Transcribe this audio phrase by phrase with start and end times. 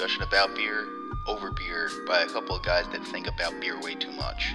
[0.00, 0.88] Discussion about beer,
[1.26, 4.54] over beer, by a couple of guys that think about beer way too much.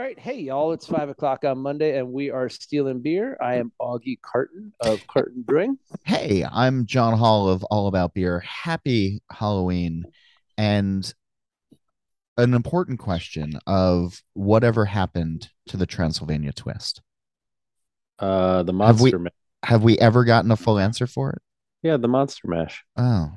[0.00, 3.36] All right, hey y'all, it's five o'clock on Monday, and we are stealing beer.
[3.38, 5.76] I am Augie Carton of Carton Brewing.
[6.06, 8.40] Hey, I'm John Hall of All About Beer.
[8.40, 10.06] Happy Halloween.
[10.56, 11.12] And
[12.38, 17.02] an important question of whatever happened to the Transylvania twist.
[18.18, 19.32] Uh, the Have we- monster, mash.
[19.64, 21.42] Have we ever gotten a full answer for it?
[21.82, 22.82] yeah, the monster mash.
[22.96, 23.32] Oh,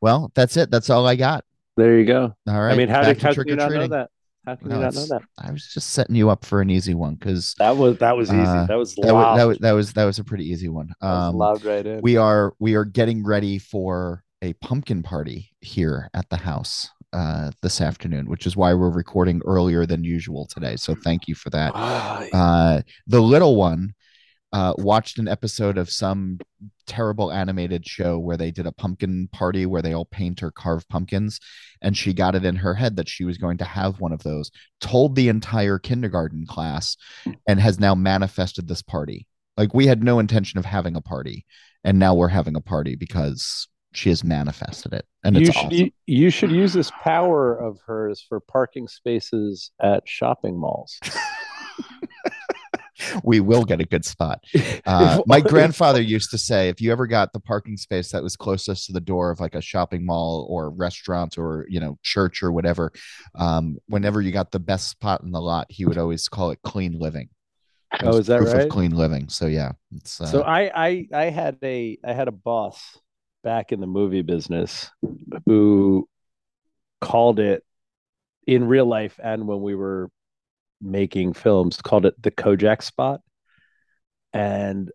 [0.00, 0.70] well, that's it.
[0.70, 1.44] That's all I got.
[1.76, 2.34] There you go.
[2.48, 2.72] All right.
[2.72, 3.90] I mean, how back did to how can you not know trick-or-treating.
[3.90, 4.10] that?
[4.48, 5.22] How can No, you not know that?
[5.38, 8.30] I was just setting you up for an easy one because That was that was
[8.30, 8.40] easy.
[8.40, 9.38] Uh, that was that, wa- loud.
[9.38, 10.88] that, was, that was that was a pretty easy one.
[11.02, 12.00] Um, loud right in.
[12.00, 17.50] we are we are getting ready for a pumpkin party here at the house uh
[17.62, 21.48] this afternoon which is why we're recording earlier than usual today so thank you for
[21.50, 23.92] that uh the little one
[24.52, 26.38] uh watched an episode of some
[26.86, 30.88] terrible animated show where they did a pumpkin party where they all paint or carve
[30.88, 31.38] pumpkins
[31.82, 34.22] and she got it in her head that she was going to have one of
[34.22, 36.96] those told the entire kindergarten class
[37.46, 41.44] and has now manifested this party like we had no intention of having a party
[41.84, 45.66] and now we're having a party because she has manifested it and you it's should
[45.66, 45.78] awesome.
[45.78, 50.98] you, you should use this power of hers for parking spaces at shopping malls.
[53.24, 54.40] we will get a good spot.
[54.86, 58.36] Uh, my grandfather used to say if you ever got the parking space that was
[58.36, 62.42] closest to the door of like a shopping mall or restaurant or you know church
[62.42, 62.90] or whatever
[63.34, 66.58] um, whenever you got the best spot in the lot he would always call it
[66.62, 67.28] clean living.
[68.00, 68.64] It Oh, is that proof right?
[68.64, 69.28] of clean living.
[69.28, 72.98] So yeah it's uh, So I, I I had a I had a boss
[73.42, 74.90] back in the movie business
[75.46, 76.08] who
[77.00, 77.62] called it
[78.46, 80.10] in real life and when we were
[80.80, 83.20] making films called it the Kojak spot.
[84.32, 84.90] And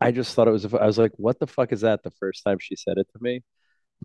[0.00, 2.44] I just thought it was I was like what the fuck is that the first
[2.44, 3.42] time she said it to me.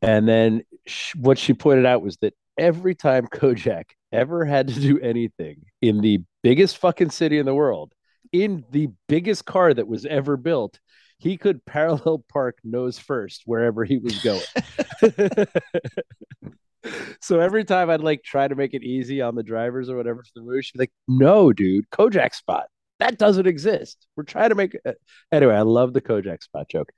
[0.02, 4.80] And then sh what she pointed out was that every time Kojak ever had to
[4.80, 7.94] do anything in the biggest fucking city in the world
[8.31, 10.80] in the biggest car that was ever built,
[11.18, 14.42] he could parallel park nose first wherever he was going.
[17.22, 20.24] so every time I'd like try to make it easy on the drivers or whatever
[20.24, 22.66] for the movie, she'd be like, "No, dude, Kojak spot
[23.00, 24.06] that doesn't exist.
[24.16, 24.97] We're trying to make it."
[25.31, 26.92] Anyway, I love the Kojak spot joke.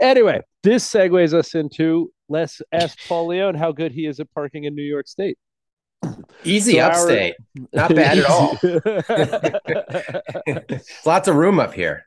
[0.00, 4.64] Anyway, this segues us into let's ask Paul Leone how good he is at parking
[4.64, 5.38] in New York State.
[6.44, 7.34] Easy So our- upstate.
[7.72, 8.58] Not bad at all.
[11.06, 12.04] Lots of room up here.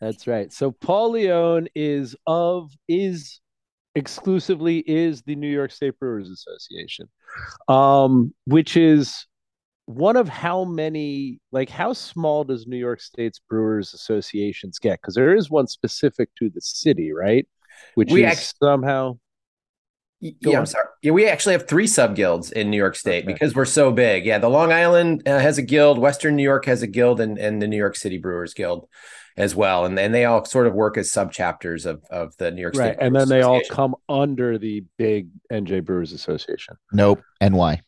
[0.00, 0.52] That's right.
[0.52, 3.40] So Paul Leone is of is
[3.96, 7.08] exclusively is the New York State Brewers Association,
[7.68, 9.26] um, which is
[9.86, 15.00] one of how many like how small does New York State's Brewers Associations get?
[15.00, 17.48] Because there is one specific to the city, right?
[17.94, 19.18] Which We is somehow
[20.20, 20.56] yeah, on.
[20.56, 20.86] I'm sorry.
[21.02, 23.32] Yeah, we actually have three sub guilds in New York State Okay.
[23.32, 24.24] because we're so big.
[24.24, 27.38] Yeah, the Long Island uh, has a guild, Western New York has a guild, and,
[27.38, 28.88] and the New York City Brewers Guild
[29.36, 29.84] as well.
[29.84, 32.74] And and they all sort of work as sub chapters of, of the New York
[32.76, 33.04] right, State.
[33.04, 36.76] and Brewers then they all come under the big NJ Brewers Association.
[36.92, 37.80] nope ny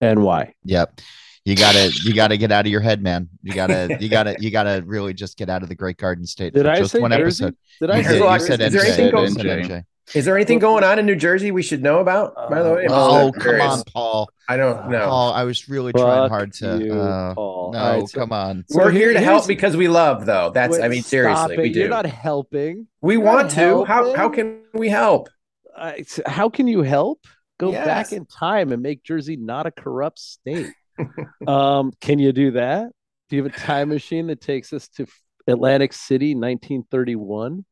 [0.00, 0.54] And why?
[0.64, 1.00] Yep.
[1.46, 3.28] You gotta you gotta get out of your head, man.
[3.42, 6.54] You gotta you gotta you gotta really just get out of the Great Garden State
[6.54, 7.44] Did I just say one Jersey?
[7.44, 7.56] episode.
[7.80, 8.22] Did I You say did.
[8.22, 8.86] a You said is there NJ.
[8.86, 9.34] anything You going-
[9.68, 9.84] NJ.
[10.14, 12.34] Is there anything going on in New Jersey we should know about?
[12.50, 13.72] By the way, Oh, just come curious.
[13.72, 14.28] on, Paul.
[14.48, 15.06] I don't know.
[15.06, 16.78] Paul, I was really trying hard to.
[16.78, 17.72] you, uh, Paul.
[17.72, 18.64] no, All right, so- come on.
[18.68, 20.50] So we're here- here to help because we love, though.
[20.50, 21.60] That's, I mean, seriously, it.
[21.60, 21.80] we do.
[21.80, 22.86] You're not helping.
[23.00, 23.84] we you're want not to.
[23.84, 25.30] How how can we help?
[25.74, 25.92] Uh,
[26.26, 27.20] how can you help?
[27.58, 27.86] Go Yes.
[27.86, 30.72] back in time and make Jersey not a corrupt state.
[31.46, 32.90] um, can you do that?
[33.30, 35.06] Do you have a time machine that takes us to
[35.46, 37.64] Atlantic City, 1931?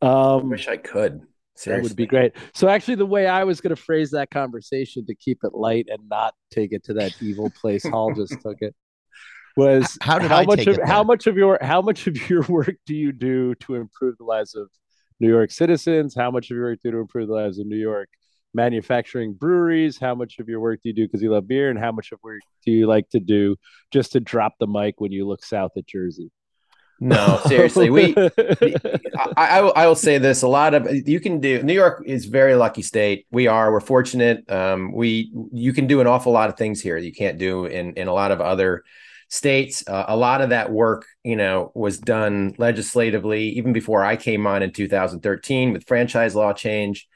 [0.00, 1.20] I Um, wish I could.
[1.64, 2.32] That would be great.
[2.54, 5.86] So, actually, the way I was going to phrase that conversation to keep it light
[5.88, 8.74] and not take it to that evil place Hall just took it
[9.56, 12.94] was How how much of how much of your how much of your work do
[12.94, 14.68] you do to improve the lives of
[15.18, 16.14] New York citizens?
[16.14, 18.10] How much of your work do you do to improve the lives of New York
[18.52, 19.98] manufacturing breweries?
[19.98, 21.70] How much of your work do you do because you love beer?
[21.70, 23.56] And how much of work do you like to do
[23.92, 26.30] just to drop the mic when you look south at Jersey?
[26.98, 28.14] No, seriously, we.
[29.36, 31.62] I, I will- I will say this: a lot of you can do.
[31.62, 33.26] New York is very lucky state.
[33.30, 33.70] We are.
[33.70, 34.50] We're fortunate.
[34.50, 37.66] Um, we you can do an awful lot of things here that you can't do
[37.66, 38.82] in in a lot of other
[39.28, 39.84] states.
[39.86, 44.46] Uh, a lot of that work, you know, was done legislatively even before I came
[44.46, 47.06] on in 2013 with franchise law change.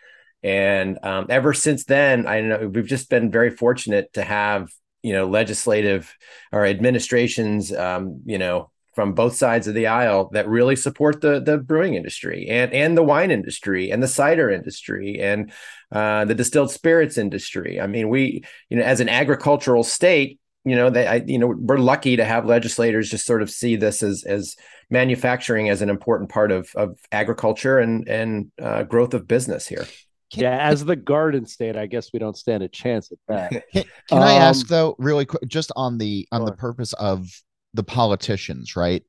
[0.43, 4.71] And um, ever since then, I know we've just been very fortunate to have
[5.03, 6.15] you know legislative
[6.53, 11.41] or administrations, um, you know, from both sides of the aisle that really support the
[11.41, 15.53] the brewing industry and and the wine industry and the cider industry and
[15.93, 17.81] uh, the distilled spirits industry.
[17.81, 21.55] I mean, we you know as an agricultural state, you know they I, you know
[21.57, 24.57] we're lucky to have legislators just sort of see this as as
[24.91, 29.87] manufacturing as an important part of of agriculture and and uh, growth of business here.
[30.33, 33.65] Can- yeah, as the garden state, I guess we don't stand a chance at that.
[33.73, 37.27] Can, can I ask Um, though, really quick, just on the on the purpose of
[37.75, 39.03] the politicians, right?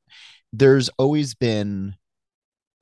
[0.54, 1.96] There's always been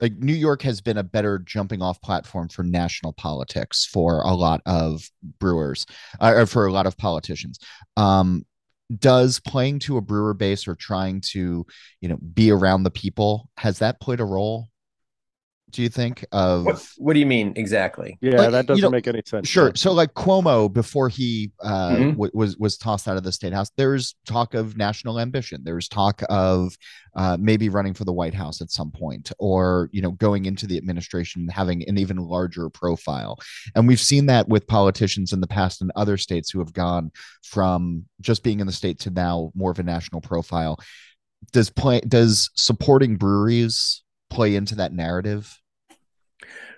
[0.00, 4.34] like New York has been a better jumping off platform for national politics for a
[4.34, 5.02] lot of
[5.38, 5.86] brewers,
[6.20, 7.58] uh, or for a lot of politicians.
[7.96, 8.44] Um,
[8.98, 11.64] does playing to a brewer base or trying to,
[12.00, 14.69] you know, be around the people has that played a role?
[15.70, 18.18] Do you think of What what do you mean exactly?
[18.20, 19.48] Yeah, Like, that doesn't know, make any sense.
[19.48, 19.72] Sure.
[19.74, 22.10] So like Cuomo before he uh Mhm.
[22.12, 25.62] w- was was tossed out of the state house, there's talk of national ambition.
[25.64, 26.76] there's talk of
[27.16, 30.66] uh maybe running for the White House at some point or you know going into
[30.66, 33.38] the administration and having an even larger profile.
[33.74, 37.10] And we've seen that with politicians in the past in other states who have gone
[37.44, 40.78] from just being in the state to now more of a national profile.
[41.52, 45.60] Does play does supporting breweries play into that narrative?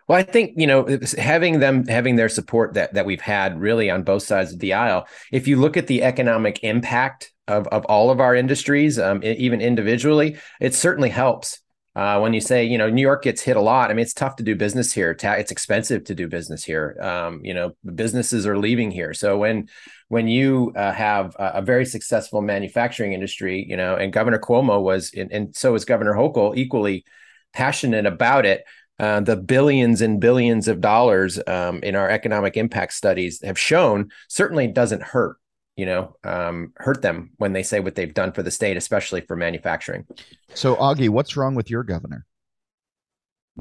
[0.09, 3.89] Well, I think you know having them having their support that that we've had really
[3.91, 5.07] on both sides of the aisle.
[5.31, 9.61] If you look at the economic impact of of all of our industries, um, even
[9.61, 11.61] individually, it certainly helps.
[11.95, 14.15] Uh, when you say you know New York gets hit a lot, I mean it's
[14.15, 15.17] tough to do business here.
[15.23, 16.97] It's expensive to do business here.
[17.01, 19.15] Um, you know businesses are leaving here.
[19.15, 19.69] So when
[20.09, 24.83] when you uh, have a, a very successful manufacturing industry, you know, and Governor Cuomo
[24.83, 27.07] was, and, and so is Governor Hochul, equally
[27.53, 28.65] passionate about it
[28.99, 34.11] uh, the billions and billions of dollars um, in our economic impact studies have shown
[34.29, 35.37] certainly doesn't hurt
[35.77, 39.21] you know um, hurt them when they say what they've done for the state especially
[39.21, 40.07] for manufacturing
[40.55, 42.27] So Augie, what's wrong with your governor?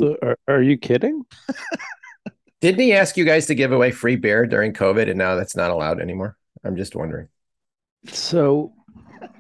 [0.01, 1.23] Are, are you kidding?
[2.61, 5.55] didn't he ask you guys to give away free beer during covid and now that's
[5.55, 7.27] not allowed anymore i'm just wondering
[8.07, 8.73] So,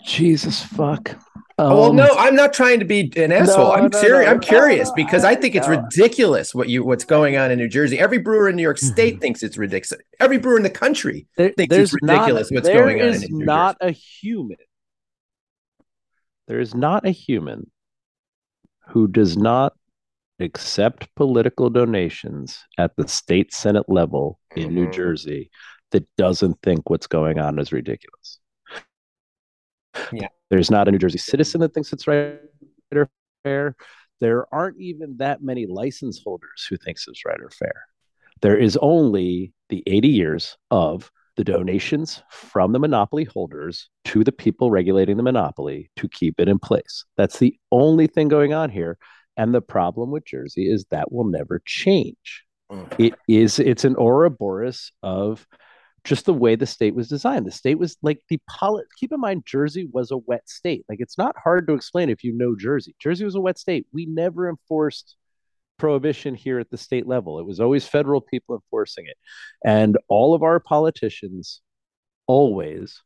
[0.03, 1.15] Jesus fuck.
[1.57, 4.31] Oh well Um, no i'm not trying to be an asshole i'm no, serious no,
[4.33, 7.67] i'm curious no, because i think it's ridiculous what you what's going on in new
[7.67, 11.27] jersey every brewer in new york state thinks it's ridiculous every brewer in the country
[11.37, 14.57] there- thinks it's ridiculous not, what's going on is in New not a human.
[16.47, 17.69] There is not a human
[18.89, 19.73] who does not
[20.39, 24.93] accept political donations at the state senate level in New Mhm.
[24.93, 25.51] Jersey
[25.91, 28.39] that doesn't think what's going on is ridiculous.
[30.11, 30.27] Yeah.
[30.49, 32.39] There's not a New Jersey citizen that thinks it's right
[32.93, 33.09] or
[33.43, 33.75] fair.
[34.19, 37.85] There aren't even that many license holders who thinks it's right or fair.
[38.41, 44.31] There is only the 80 years of the donations from the monopoly holders to the
[44.31, 47.05] people regulating the monopoly to keep it in place.
[47.17, 48.97] That's the only thing going on here.
[49.37, 52.43] And the problem with Jersey is that will never change.
[52.71, 52.93] Mm.
[52.99, 55.47] It is, it's an Ouroboros of
[56.03, 57.45] just the way the state was designed.
[57.45, 58.87] The state was like the polit.
[58.97, 60.85] Keep in mind, Jersey was a wet state.
[60.89, 62.95] Like it's not hard to explain if you know Jersey.
[62.99, 63.85] Jersey was a wet state.
[63.93, 65.15] We never enforced
[65.77, 67.39] prohibition here at the state level.
[67.39, 69.17] It was always federal people enforcing it,
[69.65, 71.61] and all of our politicians
[72.27, 73.01] always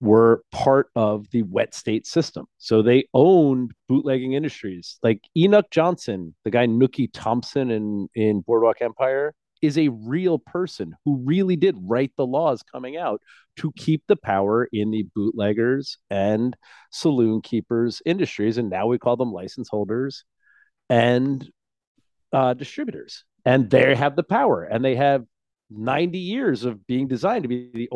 [0.00, 2.44] were part of the wet state system.
[2.58, 4.98] So they owned bootlegging industries.
[5.00, 10.94] Like Enoch Johnson, the guy Nucky Thompson in, in Boardwalk Empire, is a real person
[11.04, 13.22] who really did write the laws coming out
[13.56, 16.56] to keep the power in the bootleggers and
[16.90, 18.58] saloon keepers industries.
[18.58, 20.24] And now we call them license holders
[20.90, 21.48] and
[22.32, 23.24] uh, distributors.
[23.44, 25.24] And they have the power and they have
[25.70, 27.88] 90 years of being designed to be the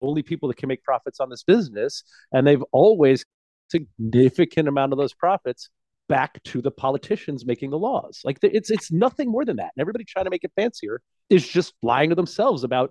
[0.00, 3.24] only people that can make profits on this business and they've always
[3.70, 5.68] significant amount of those profits
[6.10, 9.80] back to the politicians making the laws like it's it's nothing more than that and
[9.80, 11.00] everybody trying to make it fancier
[11.30, 12.90] is just lying to themselves about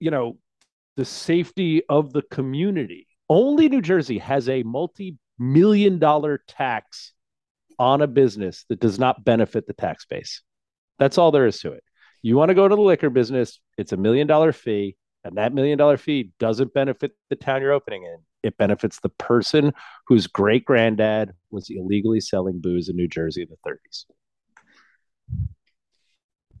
[0.00, 0.36] you know
[0.96, 7.12] the safety of the community only New Jersey has a multi-million dollar tax
[7.78, 10.42] on a business that does not benefit the tax base.
[10.98, 11.84] That's all there is to it.
[12.22, 15.54] You want to go to the liquor business, it's a million dollar fee, and that
[15.54, 18.16] million dollar fee doesn't benefit the town you're opening in.
[18.42, 19.72] It benefits the person
[20.06, 24.04] whose great granddad was illegally selling booze in New Jersey in the 30s.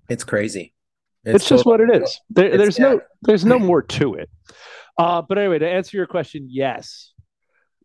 [0.08, 0.74] It's crazy.
[1.24, 2.20] It's, it's just what it is.
[2.30, 2.84] There, there's yeah.
[2.84, 4.30] no there's no more to it.
[4.98, 7.12] Uh, but anyway, to answer your question, yes.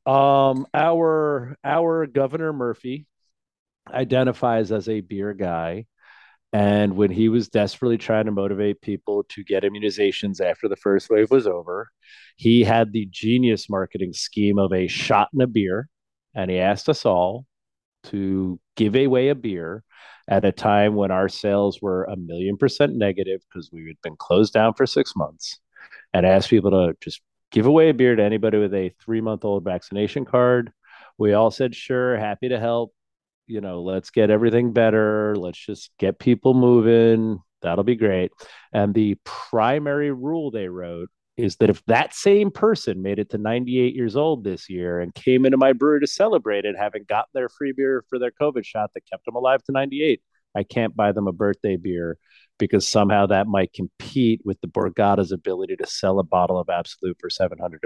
[0.05, 3.07] Um, our our Governor Murphy
[3.89, 5.85] identifies as a beer guy.
[6.53, 11.09] And when he was desperately trying to motivate people to get immunizations after the first
[11.09, 11.89] wave was over,
[12.37, 15.89] he had the genius marketing scheme of a shot in a beer.
[16.33, 17.45] And he asked us all
[18.05, 19.83] to give away a beer
[20.27, 24.15] at a time when our sales were a million percent negative because we had been
[24.17, 25.59] closed down for six months
[26.13, 27.21] and asked people to just
[27.51, 30.71] give away a beer to anybody with a three month old vaccination card.
[31.17, 32.94] We all said, sure, happy to help.
[33.47, 35.35] You know, let's get everything better.
[35.35, 37.39] Let's just get people moving.
[37.61, 38.31] That'll be great.
[38.73, 43.37] And the primary rule they wrote is that if that same person made it to
[43.37, 47.29] 98 years old this year and came into my brewery to celebrate it, having gotten
[47.33, 50.21] their free beer for their COVID shot that kept them alive to 98,
[50.55, 52.17] I can't buy them a birthday beer
[52.57, 57.17] because somehow that might compete with the Borgata's ability to sell a bottle of Absolut
[57.19, 57.81] for $750.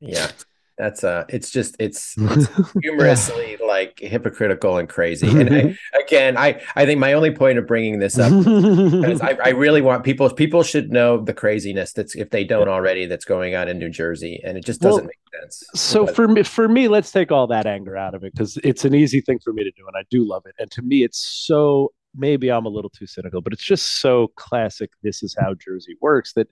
[0.00, 0.30] Yeah
[0.78, 2.48] that's uh it's just it's, it's
[2.82, 5.28] humorously like hypocritical and crazy.
[5.28, 9.38] And I, again i i think my only point of bringing this up is I,
[9.42, 13.24] I really want people people should know the craziness that's if they don't already that's
[13.24, 15.64] going on in new jersey and it just doesn't well, make sense.
[15.74, 18.58] so but, for me for me let's take all that anger out of it because
[18.62, 20.54] it's an easy thing for me to do and i do love it.
[20.58, 24.28] And to me it's so maybe i'm a little too cynical but it's just so
[24.36, 26.48] classic this is how jersey works that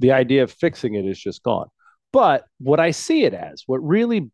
[0.00, 1.68] the idea of fixing it is just gone
[2.14, 4.30] but what I see it as, what really,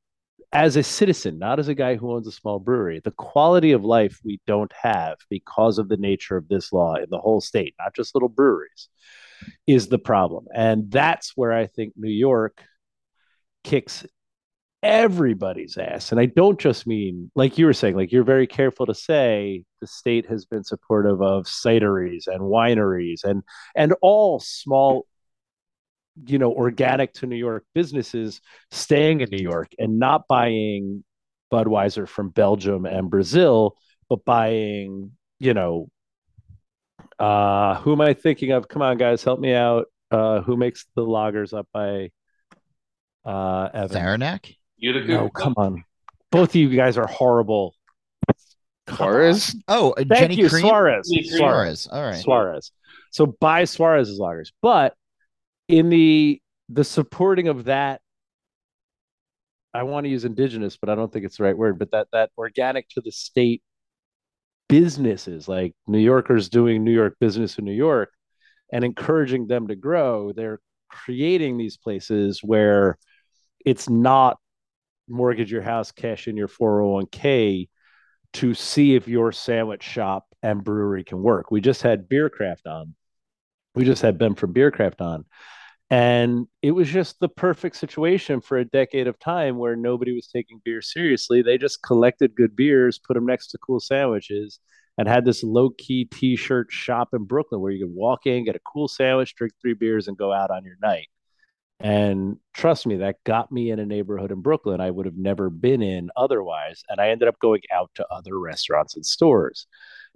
[0.52, 3.82] as a citizen, not as a guy who owns a small brewery, the quality of
[3.82, 7.74] life we don't have because of the nature of this law in the whole state,
[7.78, 8.90] not just little breweries,
[9.66, 10.44] is the problem.
[10.54, 12.62] And that's where I think New York
[13.64, 14.04] kicks
[14.82, 16.12] everybody's ass.
[16.12, 19.64] And I don't just mean, like you were saying, like you're very careful to say
[19.80, 23.42] the state has been supportive of cideries and wineries and
[23.74, 25.06] and all small
[26.26, 31.04] you know organic to New York businesses staying in New York and not buying
[31.52, 33.76] Budweiser from Belgium and Brazil,
[34.08, 35.88] but buying you know
[37.18, 38.68] uh who am I thinking of?
[38.68, 39.86] Come on, guys, help me out.
[40.10, 42.10] Uh who makes the lagers up by
[43.24, 43.90] uh Evan?
[43.90, 44.52] Saranac?
[44.82, 45.84] No, come on.
[46.30, 47.74] Both of you guys are horrible.
[48.88, 49.54] Suarez?
[49.68, 50.62] Oh, Thank Genny you, Cream?
[50.62, 51.12] Suarez.
[51.36, 51.88] Suarez.
[51.90, 52.22] All right.
[52.22, 52.72] Suarez.
[53.10, 54.52] So buy Suarez's lagers.
[54.62, 54.94] But
[55.70, 58.00] in the the supporting of that
[59.72, 62.08] i want to use indigenous but i don't think it's the right word but that
[62.12, 63.62] that organic to the state
[64.68, 68.12] businesses like new yorkers doing new york business in new york
[68.72, 72.98] and encouraging them to grow they're creating these places where
[73.64, 74.38] it's not
[75.08, 77.68] mortgage your house cash in your 401k
[78.32, 81.50] to see if your sandwich shop and brewery can work.
[81.50, 82.94] We just had Bierkraft on.
[83.74, 85.24] We just had ben from Bierkraft on
[85.90, 90.28] and it was just the perfect situation for a decade of time where nobody was
[90.28, 91.42] taking beer seriously.
[91.42, 94.60] They just collected good beers, put them next to cool sandwiches,
[94.96, 98.44] and had this low key t shirt shop in Brooklyn where you could walk in,
[98.44, 101.08] get a cool sandwich, drink three beers, and go out on your night.
[101.80, 105.48] And trust me, that got me in a neighborhood in Brooklyn I would have never
[105.50, 106.82] been in otherwise.
[106.88, 109.66] And I ended up going out to other restaurants and stores.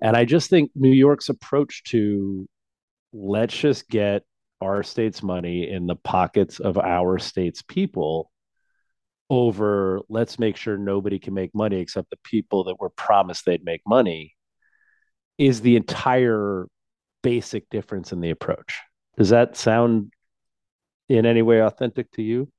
[0.03, 2.47] And I just think New York's approach to
[3.15, 4.25] let's just get
[4.65, 8.31] our state's money in the pockets of our state's people
[9.31, 13.65] over let's make sure nobody can make money except the people that were promised they'd
[13.65, 14.35] make money
[15.39, 16.67] is the entire
[17.23, 18.81] basic difference in the approach.
[19.17, 20.13] Does that sound
[21.09, 22.51] in any way authentic to you?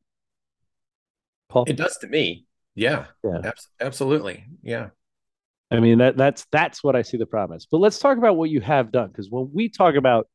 [1.49, 1.65] Paul?
[1.67, 2.45] It does to me.
[2.73, 3.05] Yeah.
[3.23, 3.41] Yeah.
[3.43, 4.45] Ab- absolutely.
[4.61, 4.89] Yeah.
[5.71, 7.65] I mean that that's that's what I see the problem is.
[7.69, 10.27] But let's talk about what you have done because when we talk about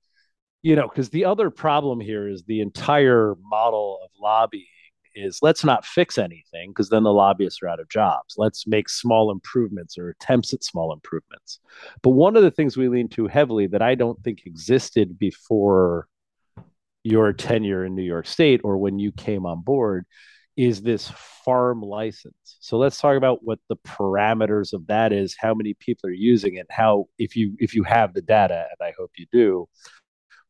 [0.62, 4.67] you know, because the other problem here is the entire model of lobbying
[5.14, 8.35] is let's not fix anything because then the lobbyists are out of jobs.
[8.37, 11.61] Let's make small improvements or attempts at small improvements.
[12.02, 16.07] But one of the things we lean too heavily that I don't think existed before
[17.02, 20.05] your tenure in New York State or when you came on board
[20.57, 21.11] is this
[21.45, 22.35] farm license.
[22.61, 26.57] So let's talk about what the parameters of that is, how many people are using
[26.57, 29.67] it, how if you if you have the data and I hope you do,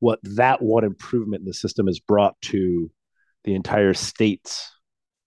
[0.00, 2.90] what that one improvement in the system has brought to
[3.44, 4.70] the entire state's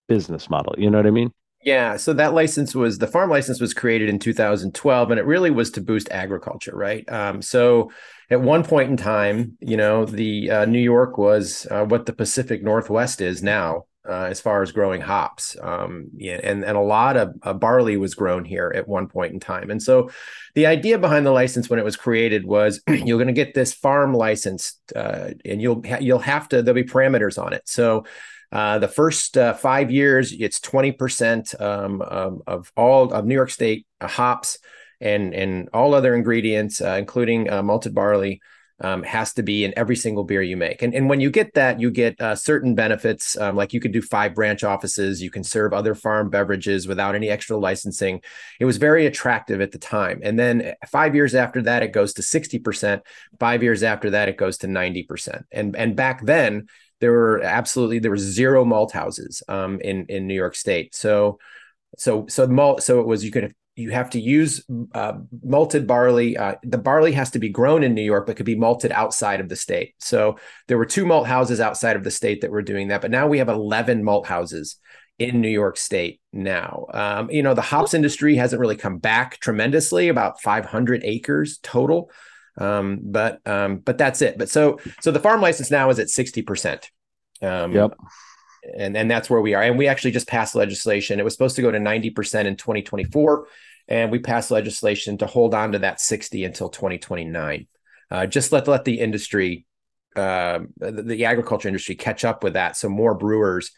[0.07, 0.75] business model.
[0.77, 1.31] You know what I mean?
[1.63, 1.95] Yeah.
[1.95, 5.71] So that license was the farm license was created in 2012, and it really was
[5.71, 7.09] to boost agriculture, right?
[7.09, 7.91] Um, so
[8.29, 12.13] at one point in time, you know, the uh, New York was uh, what the
[12.13, 13.85] Pacific Northwest is now.
[14.07, 18.15] Uh, as far as growing hops, um, and and a lot of uh, barley was
[18.15, 20.09] grown here at one point in time, and so
[20.55, 23.73] the idea behind the license when it was created was you're going to get this
[23.73, 27.61] farm license, uh, and you'll ha- you'll have to there'll be parameters on it.
[27.65, 28.03] So
[28.53, 33.49] uh, the first uh, five years, it's 20% um, of, of, all of New York
[33.49, 34.59] State uh, hops
[35.01, 38.41] and, and all other ingredients, uh, including uh, malted barley,
[38.81, 40.81] um, has to be in every single beer you make.
[40.81, 44.01] And, and when you get that, you get certain benefits, um, like you can do
[44.01, 48.21] five branch offices, you can serve other farm beverages without any extra licensing.
[48.59, 50.21] It was very attractive at the time.
[50.23, 53.01] And then five years after that, it goes to 60%.
[53.39, 55.43] Five years after that, it goes to 90%.
[55.51, 56.67] And, and back then,
[56.99, 60.95] there were absolutely there were zero malt houses um, in in New York State.
[60.95, 61.37] So
[61.97, 64.63] so so malt so it was you could you have to use
[64.93, 65.13] uh,
[65.43, 66.37] malted barley.
[66.37, 69.39] Uh, the barley has to be grown in New York, but could be malted outside
[69.39, 69.95] of the state.
[69.99, 70.37] So
[70.67, 73.27] there were two malt houses outside of the state that were doing that, but now
[73.27, 74.77] we have eleven malt houses
[75.19, 76.87] in New York State now.
[76.93, 82.09] Um, you know, the hops industry hasn't really come back tremendously, about 500 acres total.
[82.57, 84.37] Um, but um, but that's it.
[84.37, 86.91] But so so the farm license now is at sixty percent.
[87.41, 87.97] Um, yep
[88.77, 89.63] and and that's where we are.
[89.63, 91.19] And we actually just passed legislation.
[91.19, 93.47] It was supposed to go to 90% in 2024,
[93.87, 97.67] and we passed legislation to hold on to that 60 until 2029.
[98.09, 99.65] Uh, just let let the industry,
[100.15, 103.71] uh, the, the, agriculture industry, catch up with that, so more brewers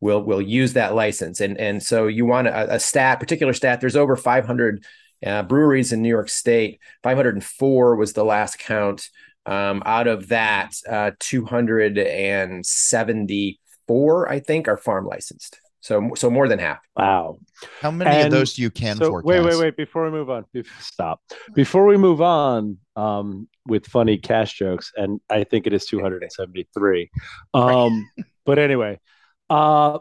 [0.00, 1.40] will will use that license.
[1.40, 3.80] And and so you want a, a stat, particular stat.
[3.80, 4.84] There's over 500
[5.24, 6.80] uh, breweries in New York State.
[7.02, 9.08] 504 was the last count.
[9.46, 15.60] Um, out of that, uh, 270 four, I think, are farm licensed.
[15.80, 16.80] So, so more than half.
[16.96, 17.38] Wow.
[17.80, 19.26] How many and of those do you can so forecast?
[19.26, 19.76] Wait, wait, wait.
[19.76, 20.44] Before we move on,
[20.80, 21.20] stop.
[21.54, 27.10] Before we move on um, with funny cash jokes, and I think it is 273.
[27.54, 28.08] Um,
[28.44, 28.98] but anyway,
[29.48, 29.98] uh,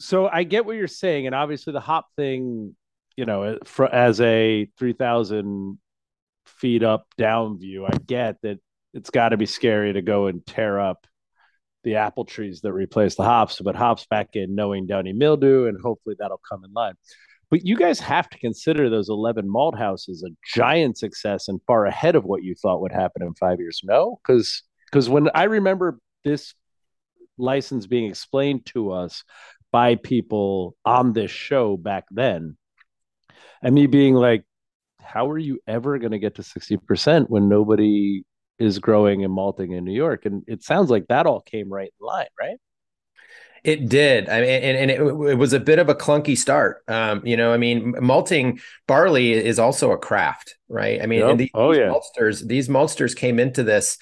[0.00, 1.26] so I get what you're saying.
[1.26, 2.74] And obviously, the hop thing,
[3.16, 5.78] you know, for, as a 3,000
[6.46, 8.58] feet up down view, I get that
[8.92, 11.06] it's got to be scary to go and tear up
[11.84, 15.78] the apple trees that replace the hops, but hops back in knowing downy mildew, and
[15.80, 16.94] hopefully that'll come in line.
[17.50, 21.86] But you guys have to consider those 11 malt houses a giant success and far
[21.86, 23.80] ahead of what you thought would happen in five years.
[23.84, 26.54] No, because because when I remember this
[27.36, 29.24] license being explained to us
[29.72, 32.56] by people on this show back then,
[33.62, 34.44] and me being like,
[35.00, 38.24] how are you ever going to get to 60% when nobody
[38.58, 40.26] is growing and malting in New York?
[40.26, 42.56] And it sounds like that all came right in line, right?
[43.64, 44.28] It did.
[44.28, 46.82] I mean, and, and it, it, was a bit of a clunky start.
[46.86, 51.00] Um, you know, I mean, malting barley is also a craft, right?
[51.02, 51.38] I mean, yep.
[51.38, 51.90] these, oh, yeah.
[51.90, 53.96] maltsters, these maltsters came into this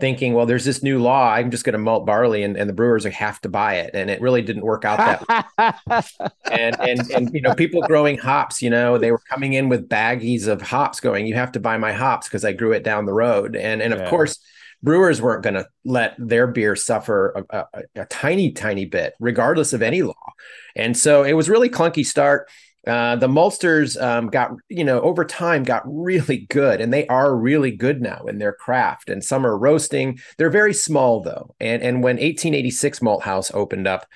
[0.00, 1.32] thinking, well, there's this new law.
[1.32, 3.90] I'm just going to malt barley, and, and the brewers have to buy it.
[3.94, 6.02] And it really didn't work out that way.
[6.50, 9.88] and and and you know, people growing hops, you know, they were coming in with
[9.88, 13.06] baggies of hops, going, "You have to buy my hops because I grew it down
[13.06, 14.10] the road." And and of yeah.
[14.10, 14.38] course.
[14.82, 19.72] Brewers weren't going to let their beer suffer a, a, a tiny, tiny bit, regardless
[19.72, 20.32] of any law.
[20.76, 22.50] And so it was really clunky start.
[22.86, 27.34] Uh, the maltsters um, got, you know, over time got really good, and they are
[27.34, 29.08] really good now in their craft.
[29.08, 30.18] And some are roasting.
[30.36, 31.54] They're very small though.
[31.60, 34.06] And and when 1886 Malt House opened up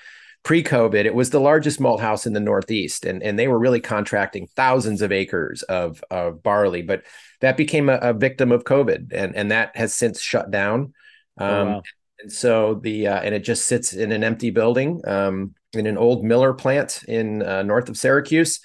[0.43, 3.81] pre-COVID, it was the largest malt house in the Northeast, and and they were really
[3.81, 6.81] contracting thousands of acres of of barley.
[6.81, 7.03] But
[7.41, 10.93] that became a, a victim of COVID, and and that has since shut down.
[11.39, 11.81] Oh, um, oh, wow.
[12.21, 15.01] And so the uh, and it just sits in an empty building.
[15.07, 18.59] Um, in an old Miller plant in uh, north of Syracuse.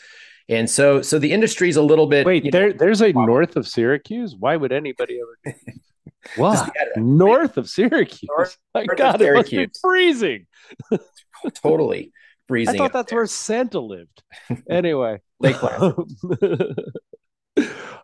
[0.48, 2.26] And so, so the industry is a little bit.
[2.26, 3.24] Wait, there, know, there's a wow.
[3.24, 4.36] north of Syracuse.
[4.38, 5.56] Why would anybody ever?
[6.36, 8.28] what north of Syracuse?
[8.28, 10.46] North, My north God, it must be freezing.
[11.62, 12.12] totally
[12.46, 12.74] freezing.
[12.74, 13.20] I thought that's there.
[13.20, 14.22] where Santa lived.
[14.68, 15.56] Anyway, Lake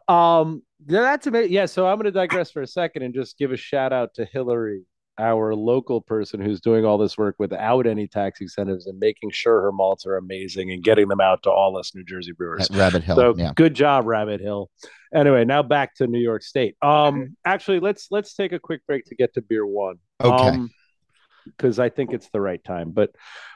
[0.08, 1.52] um, that's amazing.
[1.52, 4.14] Yeah, so I'm going to digress for a second and just give a shout out
[4.14, 4.84] to Hillary
[5.20, 9.60] our local person who's doing all this work without any tax incentives and making sure
[9.60, 12.70] her malts are amazing and getting them out to all us New Jersey brewers.
[12.70, 13.16] At Rabbit Hill.
[13.16, 13.52] So yeah.
[13.54, 14.70] good job, Rabbit Hill.
[15.14, 16.76] Anyway, now back to New York State.
[16.82, 19.96] Um, actually, let's let's take a quick break to get to beer one.
[20.20, 20.58] Okay.
[21.46, 22.90] because um, I think it's the right time.
[22.90, 23.10] But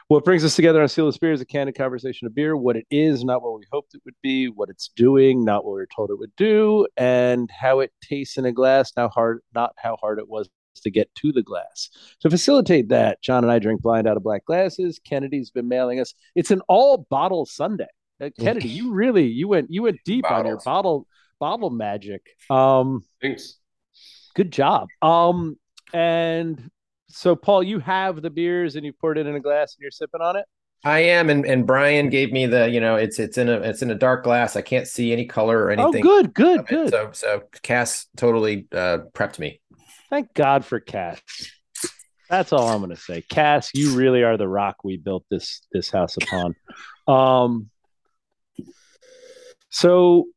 [0.07, 2.75] what brings us together on Steal This Beer is a candid conversation of beer, what
[2.75, 5.79] it is, not what we hoped it would be, what it's doing, not what we
[5.79, 9.73] were told it would do, and how it tastes in a glass, now hard, not
[9.77, 10.47] how hard it was
[10.81, 11.89] to get to the glass.
[12.21, 14.99] To facilitate that, John and I drink blind out of black glasses.
[15.03, 16.13] Kennedy's been mailing us.
[16.35, 17.87] It's an all bottle Sunday.
[18.21, 21.05] Uh, Kennedy, you really you went you went deep on your bottle
[21.39, 22.25] bottle magic.
[22.49, 23.57] Um, Thanks.
[24.35, 24.87] good job.
[25.01, 25.57] Um,
[25.93, 26.69] and
[27.07, 29.91] so Paul, you have the beers and you poured it in a glass and you're
[29.91, 30.45] sipping on it.
[30.83, 33.81] I am, and and Brian gave me the, you know, it's it's in a it's
[33.81, 34.55] in a dark glass.
[34.55, 36.05] I can't see any color or anything.
[36.05, 36.89] Oh, good, good, good.
[36.89, 39.61] So so Cass totally uh, prepped me.
[40.15, 41.19] Thank God for Cass.
[42.29, 43.21] That's all I'm to say.
[43.29, 46.55] Cass, you really are the rock we built this this house upon.
[47.05, 47.69] Um,
[49.69, 50.27] so,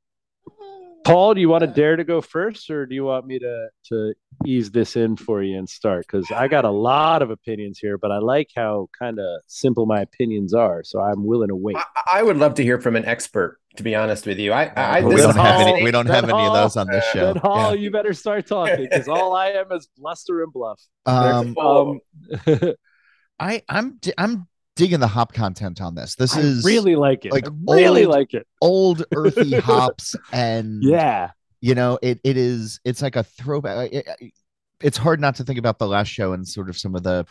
[1.04, 3.68] Paul, do you want to dare to go first, or do you want me to
[3.90, 4.14] to
[4.44, 6.06] ease this in for you and start?
[6.08, 9.86] Because I got a lot of opinions here, but I like how kind of simple
[9.86, 11.76] my opinions are, so I'm willing to wait.
[11.76, 13.60] I, I would love to hear from an expert.
[13.78, 15.82] To be honest with you, I, I we don't have any.
[15.84, 17.32] We don't have any of those on this show.
[17.32, 17.80] Then Hall, Yeah.
[17.80, 20.80] you better start talking because all I am is bluster and bluff.
[21.06, 21.98] Um, Oh,
[22.46, 22.74] Um,
[23.38, 26.16] I I'm I'm digging the hop content on this.
[26.16, 27.32] This I is really like it.
[27.32, 28.46] like I really old- like it.
[28.60, 31.30] old earthy hops and Yeah.
[31.60, 34.32] you know it it is it's like a throwback it- it-
[34.80, 37.26] it's hard not to think about the last show and sort of some of the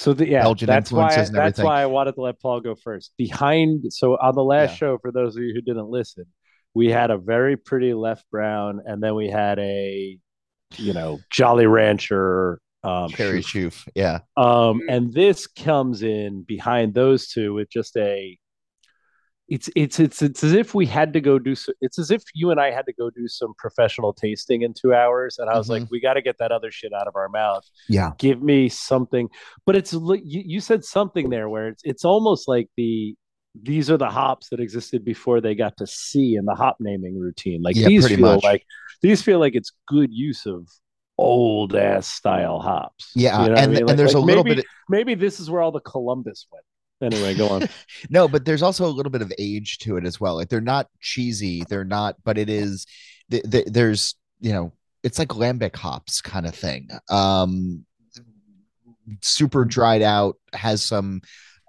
[0.00, 2.60] So the, yeah, Belgian that's why influences and that's why I wanted to let Paul
[2.60, 3.12] go first.
[3.18, 4.76] Behind, so on the last Yeah.
[4.76, 6.24] show, for those of you who didn't listen,
[6.72, 10.18] we had a very pretty left brown, and then we had a,
[10.78, 13.72] you know, Jolly Rancher um, cherry shoot.
[13.72, 18.38] shoof yeah Um, and this comes in behind those two with just a.
[19.50, 21.54] It's it's it's it's as if we had to go do.
[21.56, 24.72] So, it's as if you and I had to go do some professional tasting in
[24.74, 25.70] two hours, and I was Mhm.
[25.70, 28.68] like, we got to get that other shit out of our mouth yeah give me
[28.68, 29.28] something
[29.66, 33.14] but it's you, you said something there where it's it's almost like the
[33.60, 37.18] these are the hops that existed before they got to see in the hop naming
[37.18, 38.44] routine like Yeah, these feel much.
[38.44, 38.62] like
[39.02, 40.68] these feel like it's good use of
[41.18, 43.78] old ass style hops yeah You know what I and mean?
[43.80, 46.46] and Like- there's like a little maybe, bit maybe this is where all the columbus
[46.52, 46.64] went
[47.02, 47.68] anyway go on
[48.10, 50.60] no but there's also a little bit of age to it as well like they're
[50.60, 52.86] not cheesy they're not but it is
[53.30, 57.84] th- th- there's you know it's like lambic hops kind of thing um
[59.22, 61.20] super dried out has some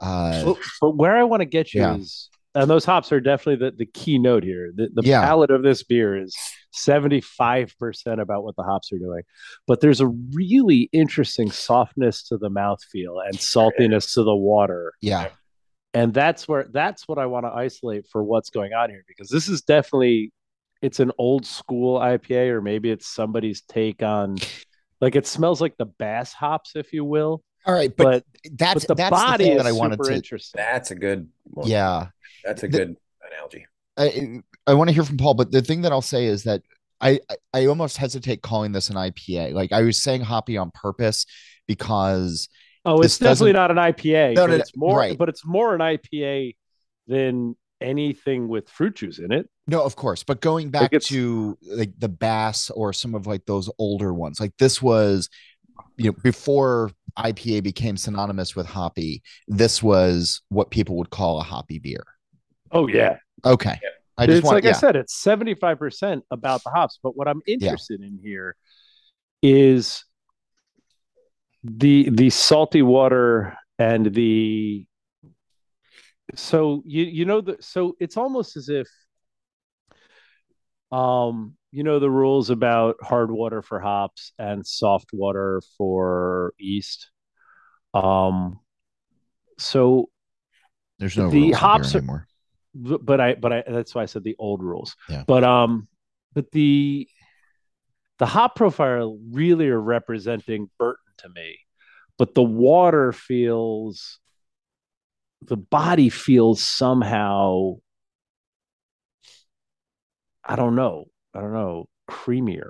[0.02, 1.96] uh but, but where i want to get you Yeah.
[1.96, 5.22] is and those hops are definitely the, the key note here the, the Yeah.
[5.22, 6.36] palate of this beer is
[6.74, 9.24] 75% about what the hops are doing
[9.68, 15.28] but there's a really interesting softness to the mouthfeel and saltiness to the water yeah
[15.94, 19.30] and that's where that's what i want to isolate for what's going on here because
[19.30, 20.32] this is definitely
[20.82, 24.38] it's an old school ipa or maybe it's somebody's take on
[25.02, 28.86] like it smells like the bass hops if you will all right but, but, that's
[28.86, 31.28] but the that's body the thing that i wanted to interesting that's a good.
[31.44, 31.68] One.
[31.68, 32.08] yeah
[32.44, 32.96] that's a The- good
[33.32, 33.66] analogy.
[33.98, 36.62] I, I want to hear from Paul, but the thing that I'll say is that
[37.00, 37.20] I,
[37.54, 39.54] I almost hesitate calling this an IPA.
[39.54, 41.26] Like I was saying hoppy on purpose
[41.68, 42.48] because
[42.86, 44.36] Oh, it's definitely not an IPA.
[44.36, 45.18] No, but no, it's more, right.
[45.18, 46.56] but it's more an IPA
[47.08, 49.50] than anything with fruit juice in it.
[49.68, 53.46] no, of course, but going back it's- to like the bass or some of like
[53.46, 55.30] those older ones, like this was,
[55.98, 61.44] you know, before IPA became synonymous with hoppy, this was what people would call a
[61.44, 62.04] hoppy beer.
[62.72, 63.80] Oh yeah, Okay.
[64.18, 64.72] I just it's want like yeah.
[64.72, 67.00] I said, it's seventy five percent about the hops.
[67.02, 68.56] But what I'm interested in here
[69.42, 70.04] is
[71.64, 74.86] the the salty water and the
[76.36, 78.88] so you you know the so it's almost as if
[80.92, 87.10] um you know the rules about hard water for hops and soft water for yeast
[87.94, 88.60] um
[89.58, 90.10] so
[91.00, 92.28] There's no the rules hops are- anymore.
[92.74, 94.96] But but I but I that's why I said the old rules.
[95.10, 95.24] Yeah.
[95.28, 95.88] But um,
[96.34, 97.08] but the
[98.20, 101.58] the hop profile really are representing Burton to me,
[102.18, 104.20] but the water feels,
[105.42, 107.78] the body feels somehow.
[110.44, 111.06] I don't know.
[111.34, 111.88] I don't know.
[112.10, 112.70] Creamier.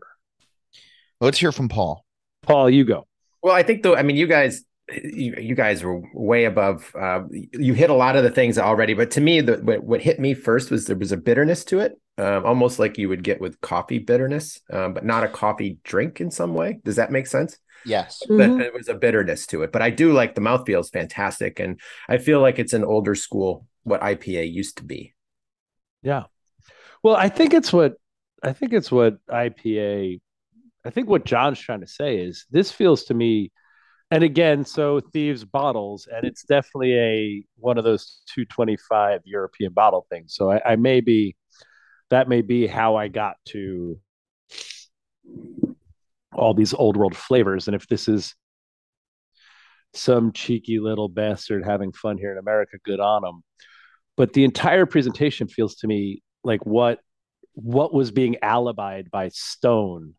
[1.20, 2.06] Let's hear from Paul.
[2.44, 3.08] Paul, you go.
[3.44, 4.64] Well, I think though, I mean, you guys,
[5.04, 6.94] you, you guys were way above.
[6.96, 10.02] Uh, you hit a lot of the things already, but to me, the what, what
[10.02, 13.24] hit me first was there was a bitterness to it, um, almost like you would
[13.24, 16.80] get with coffee bitterness, um, but not a coffee drink in some way.
[16.84, 17.58] Does that make sense?
[17.86, 18.22] Yes.
[18.28, 21.60] That there was a bitterness to it, but I do like the mouthfeel is fantastic,
[21.60, 25.14] and I feel like it's an older school what IPA used to be.
[26.04, 26.24] Yeah.
[27.04, 27.94] Well, I think it's what
[28.44, 30.20] I think it's what IPA
[30.84, 33.52] I think what John's trying to say is this feels to me
[34.12, 40.06] and again, so thieves bottles, and it's definitely a one of those 225 European bottle
[40.10, 40.36] things.
[40.36, 41.38] So I, I may be
[42.10, 43.98] that may be how I got to
[46.34, 47.68] all these old world flavors.
[47.68, 48.36] And if this is
[49.94, 53.44] some cheeky little bastard having fun here in America, good on them.
[54.18, 57.00] But the entire presentation feels to me like what
[57.54, 60.16] what was being alibied by Stone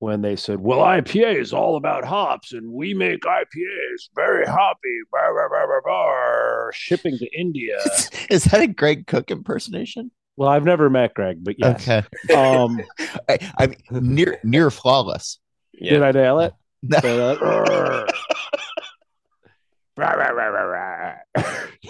[0.00, 4.98] when they said, "Well, IPA is all about hops, and we make IPAs very hoppy."
[5.12, 7.78] Bar, bar, bar, bar, bar, shipping to India.
[8.30, 10.10] Is that a Greg Koch impersonation?
[10.36, 11.86] Well, I've never met Greg, but yes.
[11.88, 12.34] Okay.
[12.34, 12.80] Um,
[13.28, 15.38] I, I mean, near near flawless.
[15.72, 15.92] Yeah.
[15.92, 16.52] Did I nail it?
[16.82, 17.00] No.
[17.00, 17.38] Did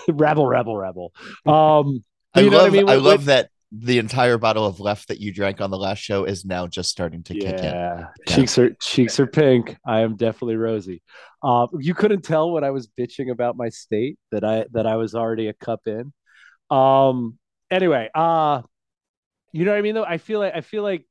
[0.08, 1.12] rebel, rebel, rebel.
[1.46, 2.88] Um, I you know love, what I mean?
[2.88, 5.78] I With- love with- that the entire bottle of left that you drank on the
[5.78, 7.64] last show is now just starting to kick in.
[7.64, 8.34] yeah, Yeah.
[8.34, 9.76] cheeks are cheeks are pink.
[9.86, 11.02] I am definitely rosy.
[11.42, 14.96] Uh, you couldn't tell when I was bitching about my state that I that I
[14.96, 16.12] was already a cup in.
[16.70, 17.38] Um.
[17.70, 18.62] Anyway, uh,
[19.52, 19.94] you know what I mean?
[19.94, 21.06] Though I feel like I feel like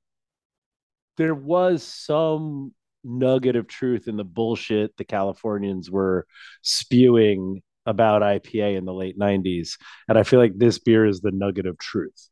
[1.16, 2.74] there was some
[3.06, 6.28] nugget of truth in the bullshit the Californians were
[6.62, 9.78] spewing about IPA in the late '90s,
[10.10, 12.30] and I feel like this beer is the nugget of truth.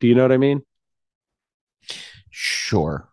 [0.00, 0.62] Do you know what I mean?
[2.30, 3.08] Sure.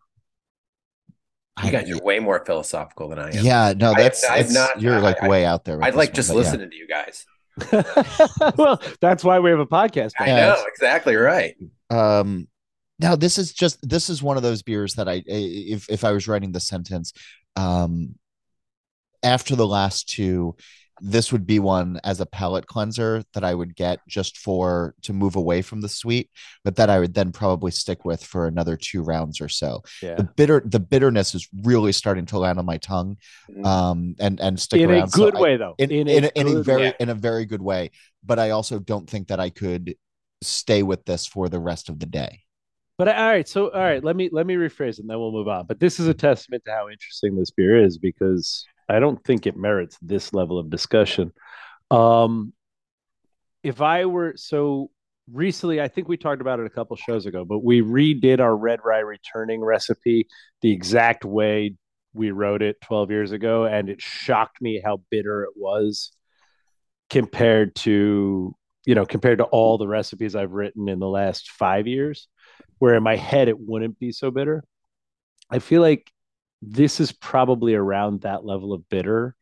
[1.64, 3.44] You guys are way more philosophical than I am.
[3.44, 5.82] yeah, no, that's, I've that's- not- you're like I- way out there.
[5.84, 6.40] I'd this like one, just but yeah.
[6.40, 7.26] listening to you guys.
[8.58, 10.12] well, that's why we have a podcast.
[10.20, 11.56] I Yeah, know it's- exactly right.
[11.90, 12.48] um
[13.00, 16.12] now this is just this is one of those beers that i if if i
[16.12, 17.14] was writing the sentence
[17.56, 18.16] um
[19.24, 20.54] after the last two
[21.02, 25.14] this would be one as a palate cleanser that i would get just for to
[25.14, 26.30] move away from the sweet
[26.64, 30.16] but that i would then probably stick with for another two rounds or so Yeah.
[30.16, 33.18] the bitter the bitterness is really starting to land on my tongue
[33.50, 33.66] Mm.
[33.66, 35.76] um and and stick in a around So good I- way, though.
[35.78, 36.94] in, in, a, in a very way.
[37.00, 37.92] in a very good way
[38.26, 39.96] but i also don't think that i could
[40.42, 42.42] stay with this for the rest of the day
[42.98, 45.48] But all right, so all right, let me let me rephrase and then we'll move
[45.48, 45.68] on.
[45.68, 49.46] But this is a testament to how interesting this beer is because I don't think
[49.46, 51.34] it merits this level of discussion.
[51.92, 52.54] Um,
[53.64, 54.92] if I were so
[55.32, 58.56] recently, I think we talked about it a couple shows ago, but we redid our
[58.56, 60.28] red rye returning recipe
[60.62, 61.76] the exact way
[62.14, 66.12] we wrote it 12 years ago, and it shocked me how bitter it was
[67.10, 68.54] compared to
[68.86, 72.28] you know compared to all the recipes I've written in the last five years
[72.80, 74.64] where in my head it wouldn't be so bitter.
[75.50, 76.12] I feel like
[76.62, 79.36] this is probably around that level of bitter,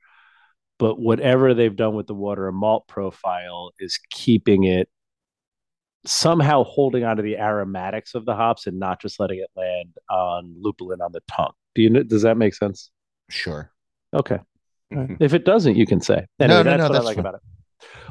[0.80, 4.90] but whatever they've done with the water and malt profile is keeping it
[6.06, 10.56] somehow holding onto the aromatics of the hops and not just letting it land on
[10.62, 11.54] lupulin on the tongue.
[11.74, 12.92] Do you know, does that make sense?
[13.30, 13.72] sure
[14.14, 14.40] Okay.
[14.94, 15.18] Mhm.
[15.20, 16.28] If it doesn't, you can say.
[16.40, 17.26] No, Anyway, no, that's no, what that's I like fine.
[17.26, 17.42] about it.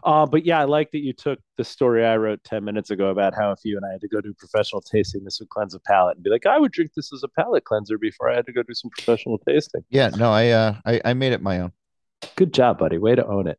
[0.02, 3.08] Uh, but yeah, I like that you took the story I wrote 10 minutes ago
[3.08, 5.74] about how if you and I had to go do professional tasting, this would cleanse
[5.74, 8.36] a palate and be like, I would drink this as a palate cleanser before I
[8.36, 9.82] had to go do some professional tasting.
[9.90, 11.72] Yeah, no, I uh I, I made it my own.
[12.36, 12.98] Good job, buddy.
[12.98, 13.58] Way to own it.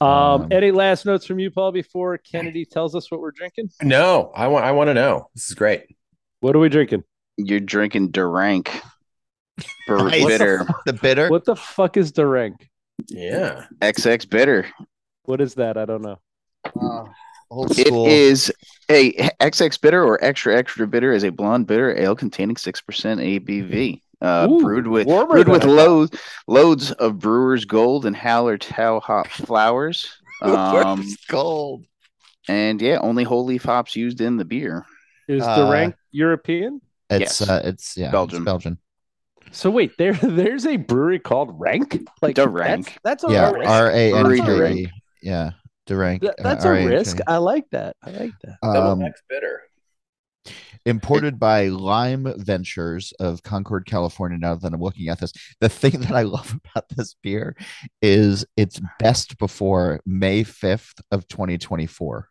[0.00, 3.70] Um, Um, any last notes from you, Paul, before Kennedy tells us what we're drinking?
[3.82, 5.30] No, I want I want to know.
[5.34, 5.82] This is great.
[6.40, 7.04] What are we drinking?
[7.38, 8.70] You're drinking De Ranke.
[9.86, 10.26] For Nice.
[10.26, 10.66] bitter.
[10.84, 11.30] The bitter.
[11.30, 12.68] What the fuck is De Ranke?
[13.08, 13.64] Yeah.
[13.80, 14.66] XX bitter.
[15.26, 15.76] What is that?
[15.76, 16.18] I don't know.
[17.50, 18.06] Old It school.
[18.06, 18.52] is
[18.90, 23.20] a XX bitter or extra extra bitter is a blonde bitter ale containing six percent
[23.20, 24.00] ABV.
[24.20, 30.08] Uh, Ooh, brewed with brewed with loads loads of Brewer's Gold and Hallertau hop flowers.
[30.42, 31.86] Um, gold.
[32.46, 34.84] and yeah, only whole leaf hops used in the beer.
[35.28, 36.82] Is Uh, rank European?
[37.08, 37.48] It's Yes.
[37.48, 38.42] uh it's yeah, Belgium.
[38.42, 38.78] It's Belgian.
[39.50, 42.06] So wait, there there's a brewery called Rank?
[42.20, 42.84] Like De Ranke.
[43.02, 43.70] That's, that's a Yeah, risk.
[43.70, 44.90] R A N Brewery K
[45.22, 45.22] Durank.
[45.22, 45.50] Yeah,
[45.86, 46.20] De Ranke.
[46.22, 46.94] Th- uh, that's a R-A-N-K.
[46.94, 47.18] risk.
[47.26, 47.96] I like that.
[48.02, 48.56] I like that.
[48.62, 49.62] Double Um, X bitter.
[50.84, 54.38] imported by Lime Ventures of Concord, California.
[54.38, 57.56] Now that I'm looking at this, the thing that I love about this beer
[58.02, 62.28] is it's best before May 5th of 2024.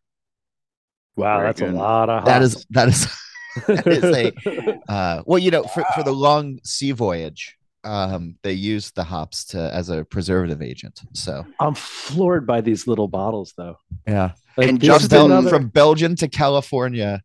[1.17, 1.73] Wow, Very that's good.
[1.73, 2.45] a lot of hops.
[2.55, 3.07] is that is
[3.67, 8.53] that is a uh well, you know, for, for the long sea voyage, um, they
[8.53, 11.01] use the hops to as a preservative agent.
[11.13, 13.77] So I'm floored by these little bottles, though.
[14.07, 14.31] yeah.
[14.57, 17.21] Like, And this From, Justin- Bel- another- from Belgium to California.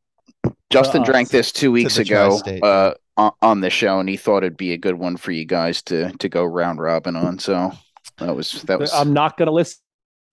[0.70, 4.38] Justin us drank this two weeks ago uh, on, on the show, and he thought
[4.44, 7.38] it'd be a good one for you guys to to go round robin on.
[7.38, 7.72] So
[8.18, 9.78] that was that was I'm not gonna listen.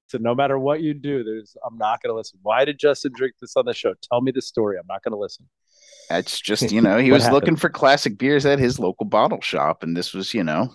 [0.08, 2.40] So no matter what you do, there's I'm not gonna listen.
[2.44, 3.94] Why did Justin drink this on the show?
[4.10, 4.78] Tell me the story.
[4.80, 5.46] I'm not gonna listen.
[6.10, 9.42] That's just you know he What was looking for classic beers at his local bottle
[9.42, 10.74] shop, and this was you know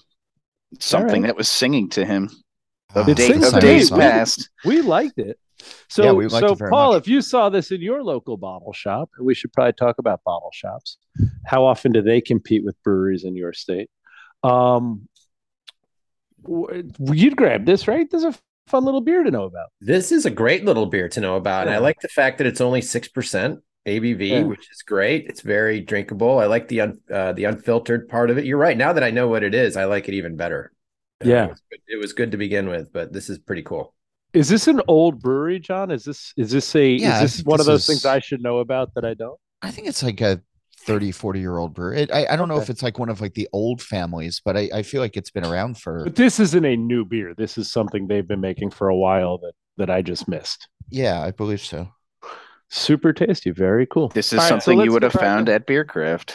[0.80, 1.28] something right.
[1.28, 2.30] that was singing to him.
[2.94, 3.98] Oh, Day, of days me.
[3.98, 4.50] past.
[4.64, 5.38] We liked it.
[5.88, 7.02] So, Yeah, we liked so it Paul, much.
[7.02, 10.50] if you saw this in your local bottle shop, we should probably talk about bottle
[10.52, 10.98] shops.
[11.46, 13.88] How often do they compete with breweries in your state?
[14.42, 15.08] Um,
[16.46, 18.10] you'd grab this, right?
[18.10, 19.68] This is a fun little beer to know about.
[19.80, 21.66] This is a great little beer to know about.
[21.66, 24.42] And I like the fact that it's only 6% ABV, Yeah.
[24.42, 25.26] which is great.
[25.28, 26.38] It's very drinkable.
[26.38, 28.44] I like the un, uh, the unfiltered part of it.
[28.44, 28.76] You're right.
[28.76, 30.72] Now that I know what it is, I like it even better.
[31.24, 31.44] Yeah.
[31.44, 33.94] it, was good, it was good to begin with, but this is pretty cool.
[34.32, 35.90] Is this an old brewery, John?
[35.90, 38.18] Is this is this a Yeah, is this think one of those is- things I
[38.18, 39.38] should know about that I don't?
[39.62, 40.40] I think it's like a
[40.84, 41.94] 30, 40 year old brewer.
[41.94, 42.64] It, I, I don't know Okay.
[42.64, 45.30] if it's like one of like the old families, but I, I feel like it's
[45.30, 47.34] been around for, But this isn't a new beer.
[47.36, 50.68] This is something they've been making for a while that that I just missed.
[50.90, 51.88] yeah, I believe so.
[52.74, 54.08] Super tasty, very cool.
[54.08, 56.34] This is All right, so something let's you would have found to- at Bierkraft.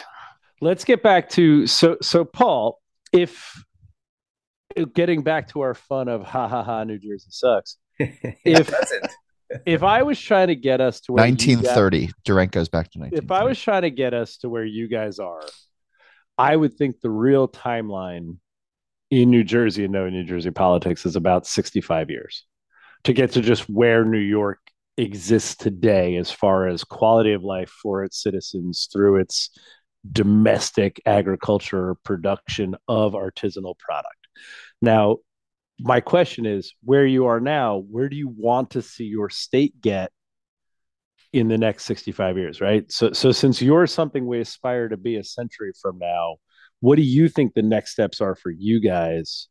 [0.60, 2.80] let's get back to so so paul
[3.12, 3.64] if
[4.94, 8.72] getting back to our fun of ha ha ha new jersey sucks If-
[9.66, 12.12] if i was trying to get us to where you guys- 1930.
[12.24, 13.24] Durant goes back to 1930.
[13.24, 15.40] if i was trying to get us to where you guys are
[16.36, 18.36] i would think the real timeline
[19.10, 22.44] in new jersey and knowing new jersey politics is about 65 years
[23.04, 24.58] to get to just where new york
[24.98, 29.50] exists today as far as quality of life for its citizens through its
[30.10, 34.28] domestic agriculture production of artisanal product.
[34.82, 35.18] Now,
[35.80, 39.80] my question is where you are now, where do you want to see your state
[39.80, 40.10] get
[41.32, 42.90] in the next 65 years, right?
[42.90, 46.36] So so since you're something we aspire to be a century from now,
[46.80, 49.48] what do you think the next steps are for you guys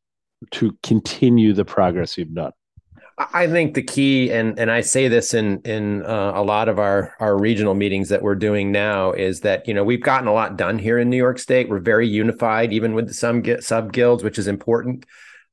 [0.51, 2.51] to continue the progress you've done?
[3.17, 6.77] I think the key, and and I say this in in uh, a lot of
[6.77, 10.33] our our regional meetings that we're doing now, is that you know we've gotten a
[10.33, 11.67] lot done here in New York State.
[11.69, 15.05] We're very unified, even with some sub guilds, which is important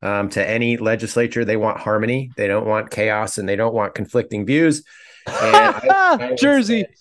[0.03, 1.45] um, to any legislature.
[1.45, 2.31] They want harmony.
[2.37, 4.83] They don't want chaos, and they don't want conflicting views.
[5.27, 6.83] And I- I Jersey.
[6.83, 6.95] say-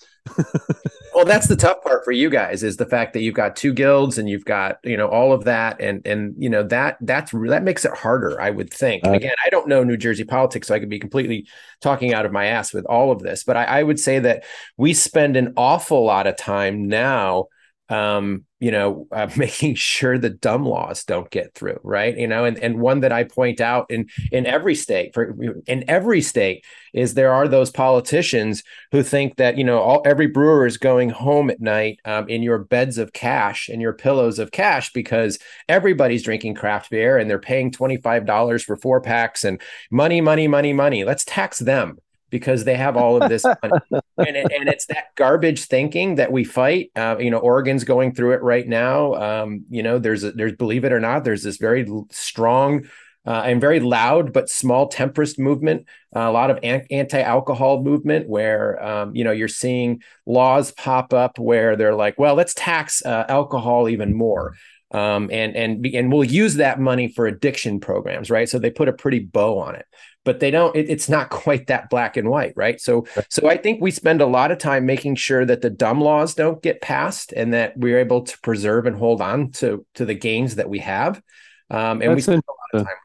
[1.14, 3.74] well, that's the tough part for you guys is the fact that you've got two
[3.74, 7.32] guilds and you've got you know all of that, and and you know that that's
[7.32, 9.06] that makes it harder, I would think.
[9.06, 11.48] And Uh, again, I don't know New Jersey politics, so I could be completely
[11.82, 14.46] talking out of my ass with all of this, but I, I would say that
[14.78, 17.48] we spend an awful lot of time now
[17.90, 22.18] um you know uh, making sure the dumb laws don't get through right?
[22.18, 25.36] You know and and one that i point out in in every state for
[25.68, 30.28] in every state is there are those politicians who think that you know all every
[30.28, 34.40] brewer is going home at night um, in your beds of cash and your pillows
[34.40, 39.60] of cash because everybody's drinking craft beer and they're paying $25 for four packs and
[39.92, 41.04] money money money money.
[41.04, 41.98] Let's tax them
[42.34, 43.80] because they have all of this money.
[44.18, 48.12] and, it, and it's that garbage thinking that we fight uh, you know oregon's going
[48.12, 49.14] through it right now.
[49.14, 52.86] Um, you know there's a, there's believe it or not there's this very strong
[53.28, 58.28] uh, and very loud but small temperist movement uh, a lot of an- anti-alcohol movement
[58.28, 63.06] where um, you know you're seeing laws pop up where they're like well let's tax
[63.06, 64.56] uh, alcohol even more.
[64.90, 68.50] Um, and and be- and we'll use that money for addiction programs right?
[68.50, 69.86] So they put a pretty bow on it
[70.26, 73.58] but they don't it, it's not quite that black and white right so so i
[73.58, 76.82] think we spend a lot of time making sure that the dumb laws don't get
[76.82, 80.70] passed and that we're able to preserve and hold on to to the gains that
[80.70, 81.22] we have
[81.70, 82.96] um, and we That's spend a lot of time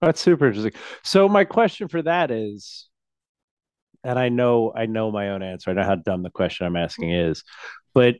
[0.00, 0.72] That's super interesting.
[1.04, 2.88] So my question for that is,
[4.02, 5.70] and I know I know my own answer.
[5.70, 7.44] I know how dumb the question I'm asking is,
[7.92, 8.16] but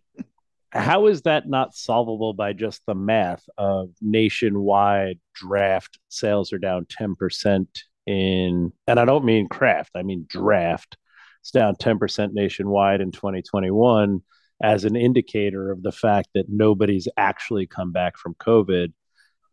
[0.73, 6.85] how is that not solvable by just the math of nationwide draft sales are down
[6.85, 7.67] 10%
[8.07, 10.97] in and I don't mean craft, I mean draft.
[11.43, 14.21] It's down 10% nationwide in 2021
[14.63, 18.93] as an indicator of the fact that nobody's actually come back from COVID.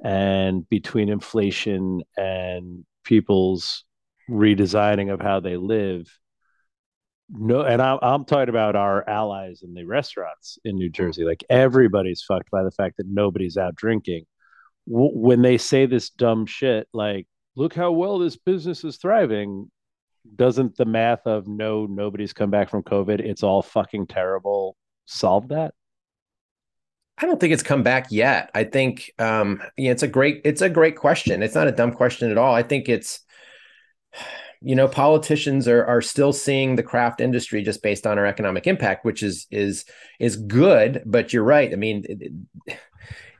[0.04, 3.86] And between inflation and people's
[4.30, 6.08] redesigning of how they live
[7.30, 11.24] no and I'm, I'm talking about our allies in the restaurants in new jersey.
[11.24, 14.26] Like everybody's fucked by the fact that nobody's out drinking.
[14.88, 17.28] W- when they say this dumb shit like
[17.58, 19.70] look how well this business is thriving
[20.36, 25.50] doesn't the math of no nobody's come back from covid it's all fucking terrible solve
[25.50, 25.74] that
[27.20, 28.52] I don't think it's come back yet.
[28.54, 31.42] I think um yeah, it's a great it's a great question.
[31.42, 32.54] It's not a dumb question at all.
[32.54, 33.22] I think it's
[34.62, 38.68] you know, politicians are are still seeing the craft industry just based on our economic
[38.68, 39.86] impact, which is is
[40.20, 41.72] is good, but you're right.
[41.72, 42.78] I mean, it,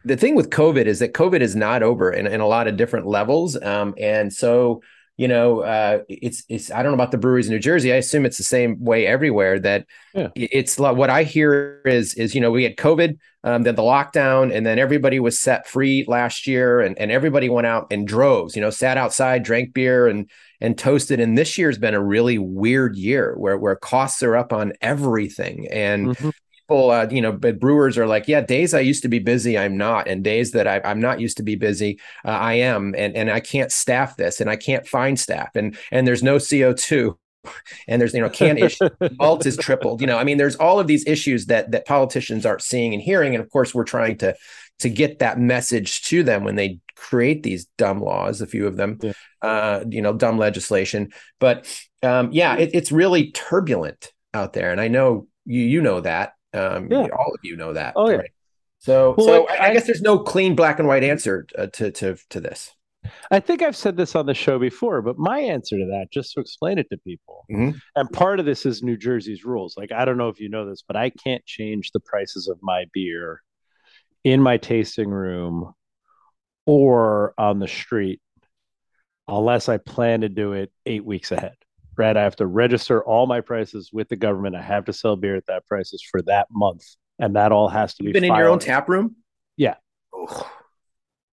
[0.08, 2.78] the thing with COVID is that COVID is not over in, in a lot of
[2.78, 3.62] different levels.
[3.62, 4.82] Um, and so
[5.18, 7.92] you know, uh, it's it's I don't know about the breweries in New Jersey.
[7.92, 9.58] I assume it's the same way everywhere.
[9.58, 10.30] That yeah.
[10.36, 14.56] it's what I hear is is you know we had COVID, um, then the lockdown,
[14.56, 18.56] and then everybody was set free last year, and and everybody went out in droves.
[18.56, 20.30] You know, sat outside, drank beer, and
[20.62, 21.20] and toasted.
[21.20, 25.68] And this year's been a really weird year where where costs are up on everything,
[25.72, 26.30] and mm-hmm
[26.68, 29.58] people, uh, you know, but brewers are like, yeah, days I used to be busy,
[29.58, 32.94] I'm not, and days that I, am not used to be busy, uh, I am,
[32.98, 36.40] and and I can't staff this, and I can't find staff, and and there's no
[36.40, 37.18] CO two.
[37.88, 40.02] And there's, you know, can issue, malt is tripled.
[40.02, 43.02] You know, I mean, there's all of these issues that that politicians aren't seeing and
[43.02, 44.36] hearing, and of course, we're trying to
[44.80, 48.76] to get that message to them when they create these dumb laws, a few of
[48.76, 49.14] them, yeah.
[49.42, 51.14] uh, you know, dumb legislation.
[51.40, 56.02] But um, yeah, it, it's really turbulent out there, and I know you you know
[56.02, 56.34] that.
[56.54, 57.08] Um, yeah.
[57.18, 57.94] all of you know that.
[57.96, 58.18] Oh yeah.
[58.18, 58.32] Right?
[58.80, 61.92] So, well, so I, I, guess there's no clean black and white answer uh, to
[61.92, 62.74] to to this.
[63.32, 66.34] I think I've said this on the show before, but my answer to that, just
[66.34, 67.78] to explain it to people, mm-hmm.
[67.96, 69.78] and part of this is New Jersey's rules.
[69.78, 72.60] Like, I don't know if you know this, but I can't change the prices of
[72.62, 73.42] my beer
[74.24, 75.74] in my tasting room
[76.66, 78.20] or on the street
[79.28, 81.57] unless I plan to do it eight weeks ahead
[81.98, 82.16] right?
[82.16, 84.56] I have to register all my prices with the government.
[84.56, 86.86] I have to sell beer at that prices for that month,
[87.20, 88.20] and that all has to You've be.
[88.20, 88.38] Been filed.
[88.38, 89.16] in your own tap room?
[89.56, 89.76] Yeah.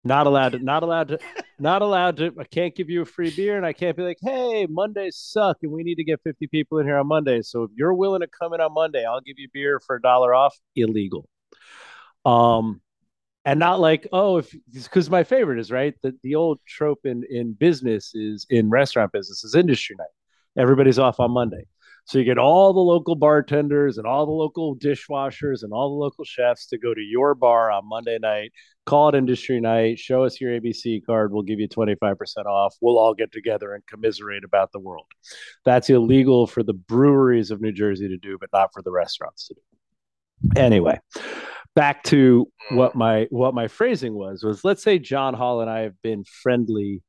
[0.02, 0.58] Not allowed to.
[0.58, 1.18] Not allowed to.
[1.58, 2.34] not allowed to.
[2.38, 5.58] I can't give you a free beer, and I can't be like, "Hey, Mondays suck,
[5.62, 7.40] and we need to get fifty people in here on Monday.
[7.42, 10.02] So if you're willing to come in on Monday, I'll give you beer for a
[10.02, 11.26] dollar off." Illegal.
[12.26, 12.82] Um,
[13.44, 17.24] and not like oh if because my favorite is right the, the old trope in
[17.30, 20.06] in business is in restaurant business is industry night
[20.56, 21.66] everybody's off on Monday.
[22.06, 26.04] So you get all the local bartenders and all the local dishwashers and all the
[26.04, 28.52] local chefs to go to your bar on Monday night,
[28.84, 32.74] call it industry night, show us your ABC card, we'll give you 25% off.
[32.82, 35.06] We'll all get together and commiserate about the world.
[35.64, 39.48] That's illegal for the breweries of New Jersey to do, but not for the restaurants
[39.48, 39.60] to do.
[40.60, 41.00] Anyway,
[41.74, 45.80] back to what my what my phrasing was was let's say John Hall and I
[45.80, 47.02] have been friendly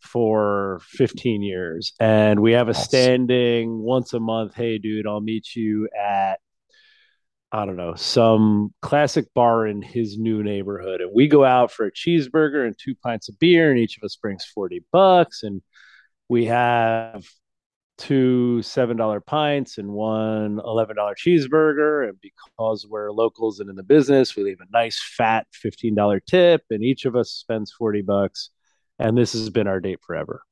[0.00, 1.92] for 15 years.
[2.00, 6.40] And we have a standing once a month hey dude i'll meet you at
[7.52, 11.00] i don't know some classic bar in his new neighborhood.
[11.00, 14.04] And we go out for a cheeseburger and two pints of beer and each of
[14.04, 15.42] us brings 40 bucks.
[15.42, 15.62] And
[16.28, 17.24] we have
[17.98, 22.08] two seven dollar pints and one eleven dollar cheeseburger.
[22.08, 26.62] And because we're locals and in the business we leave a nice fat $15 tip
[26.70, 28.50] and each of us spends 40 bucks
[29.00, 30.42] and this has been our date forever.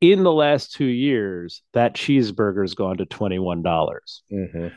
[0.00, 3.62] In the last two years, that cheeseburger's gone to $21.
[3.62, 4.68] mm-hmm.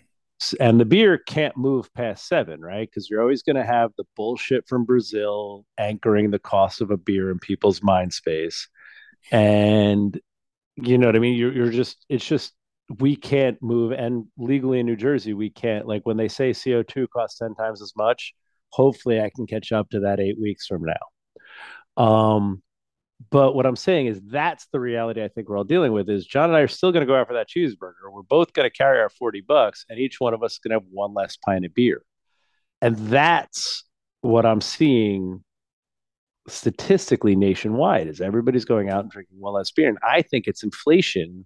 [0.59, 2.87] And the beer can't move past seven, right?
[2.87, 6.97] Because you're always going to have the bullshit from Brazil anchoring the cost of a
[6.97, 8.67] beer in people's mind space.
[9.31, 10.19] And
[10.75, 11.35] you know what I mean?
[11.35, 12.53] You're, you're just, it's just,
[12.99, 13.93] we can't move.
[13.93, 17.81] And legally in New Jersey, we can't, like when they say CO2 costs 10 times
[17.81, 18.35] as much,
[18.69, 22.03] hopefully I can catch up to that eight weeks from now.
[22.03, 22.61] Um,
[23.29, 26.25] but what I'm saying is that's the reality I think we're all dealing with is
[26.25, 28.11] John and I are still going to go out for that cheeseburger.
[28.11, 30.71] We're both going to carry our 40 bucks and each one of us is going
[30.71, 32.03] to have one less pint of beer.
[32.81, 33.83] And that's
[34.21, 35.43] what I'm seeing
[36.47, 39.89] statistically nationwide is everybody's going out and drinking one less beer.
[39.89, 41.45] And I think it's inflation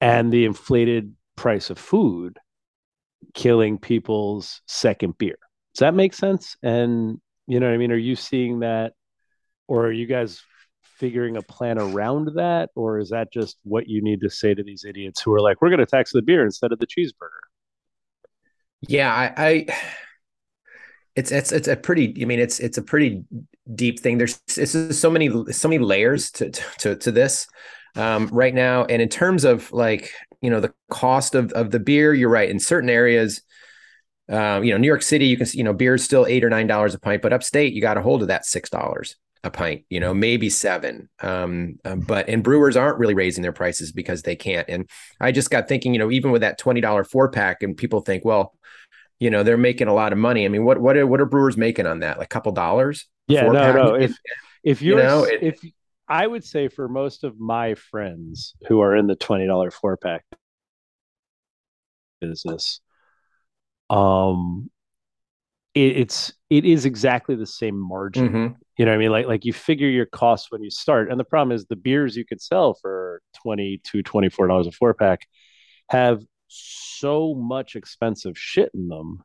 [0.00, 2.38] and the inflated price of food
[3.34, 5.36] killing people's second beer.
[5.74, 6.56] Does that make sense?
[6.62, 7.92] And you know what I mean?
[7.92, 8.94] Are you seeing that
[9.68, 10.42] or are you guys
[10.82, 12.70] figuring a plan around that?
[12.74, 15.60] Or is that just what you need to say to these idiots who are like
[15.60, 17.42] we're going to tax the beer instead of the cheeseburger
[18.88, 19.66] yeah I, I
[21.14, 23.24] it's it's it's a pretty i mean it's it's a pretty
[23.74, 24.18] deep thing.
[24.18, 27.46] There's it's so many so many layers to to to this
[27.96, 28.84] um, right now.
[28.84, 32.48] And in terms of like you know the cost of of the beer you're right.
[32.48, 33.42] In certain areas
[34.28, 36.44] um, you know new york city you can see you know beer is still eight
[36.44, 39.16] or nine dollars a pint but upstate you got a hold of that six dollars
[39.44, 41.08] a pint, you know, maybe seven.
[41.20, 44.68] Um, um, but and brewers aren't really raising their prices because they can't.
[44.68, 44.88] And
[45.20, 48.00] I just got thinking, you know, even with that twenty dollar four pack, and people
[48.00, 48.54] think, well,
[49.18, 50.44] you know, they're making a lot of money.
[50.44, 52.18] I mean, what what are, what are brewers making on that?
[52.18, 53.06] Like a couple dollars?
[53.26, 53.74] Yeah, no, pack?
[53.74, 53.94] no.
[53.94, 54.16] If
[54.62, 55.60] if you're, you know, if
[56.08, 59.96] I would say for most of my friends who are in the twenty dollar four
[59.96, 60.24] pack
[62.20, 62.80] business,
[63.90, 64.70] um,
[65.74, 68.28] it, it's it is exactly the same margin.
[68.28, 68.61] Mm-hmm.
[68.76, 69.10] You know what I mean?
[69.10, 71.10] Like like you figure your costs when you start.
[71.10, 74.72] And the problem is the beers you could sell for 20 to 24 dollars a
[74.72, 75.20] four pack
[75.88, 79.22] have so much expensive shit in them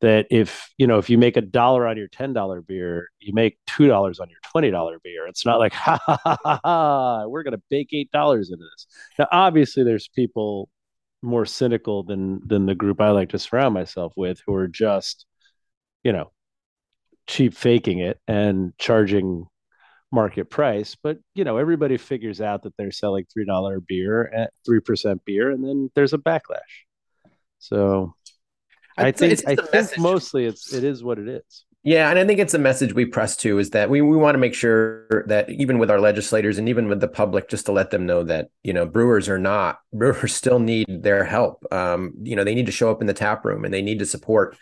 [0.00, 3.32] that if you know if you make a dollar on your ten dollar beer, you
[3.32, 5.26] make two dollars on your twenty dollar beer.
[5.26, 7.26] It's not like ha ha ha ha ha.
[7.26, 8.86] We're gonna bake eight dollars into this.
[9.18, 10.68] Now, obviously, there's people
[11.22, 15.26] more cynical than than the group I like to surround myself with, who are just,
[16.04, 16.32] you know,
[17.26, 19.46] cheap faking it and charging
[20.12, 20.96] market price.
[21.00, 25.24] But you know, everybody figures out that they're selling three dollar beer at three percent
[25.24, 26.84] beer, and then there's a backlash.
[27.58, 28.14] So
[28.96, 31.65] I think I think mostly it's it is what it is.
[31.86, 34.34] Yeah, and I think it's a message we press to is that we, we want
[34.34, 37.72] to make sure that even with our legislators and even with the public, just to
[37.72, 41.64] let them know that you know brewers are not brewers still need their help.
[41.70, 44.00] Um, you know they need to show up in the tap room and they need
[44.00, 44.58] to support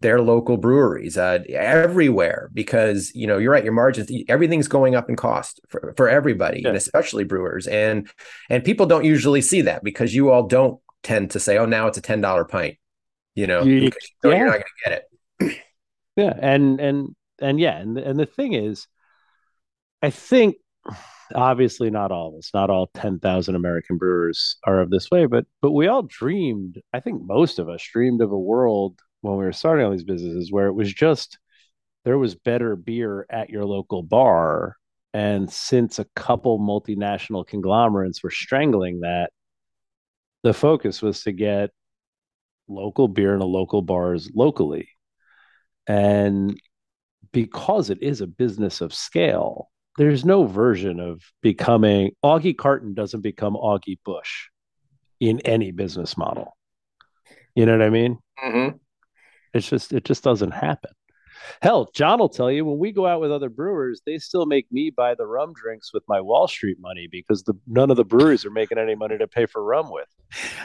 [0.00, 5.10] their local breweries uh, everywhere because you know you're right your margins everything's going up
[5.10, 6.68] in cost for, for everybody yeah.
[6.68, 8.08] and especially brewers and
[8.48, 11.86] and people don't usually see that because you all don't tend to say oh now
[11.86, 12.78] it's a $10 pint
[13.34, 13.90] you know, you, you
[14.24, 14.36] know yeah.
[14.38, 15.09] you're not going to get it.
[16.20, 18.86] Yeah, and and and yeah, and and the thing is,
[20.02, 20.56] I think
[21.34, 25.26] obviously not all of us, not all ten thousand American brewers are of this way,
[25.26, 26.80] but but we all dreamed.
[26.92, 30.04] I think most of us dreamed of a world when we were starting all these
[30.04, 31.38] businesses where it was just
[32.04, 34.76] there was better beer at your local bar.
[35.12, 39.30] And since a couple multinational conglomerates were strangling that,
[40.42, 41.70] the focus was to get
[42.68, 44.88] local beer in a local bars locally.
[45.86, 46.60] And
[47.32, 53.20] because it is a business of scale, there's no version of becoming Augie Carton doesn't
[53.22, 54.48] become Augie Busch
[55.20, 56.56] in any business model.
[57.54, 58.18] You know what I mean?
[58.42, 58.76] Mm-hmm.
[59.52, 60.92] It's just it just doesn't happen.
[61.62, 64.70] Hell, John will tell you when we go out with other brewers, they still make
[64.70, 68.04] me buy the rum drinks with my Wall Street money because the none of the
[68.04, 70.08] breweries are making any money to pay for rum with.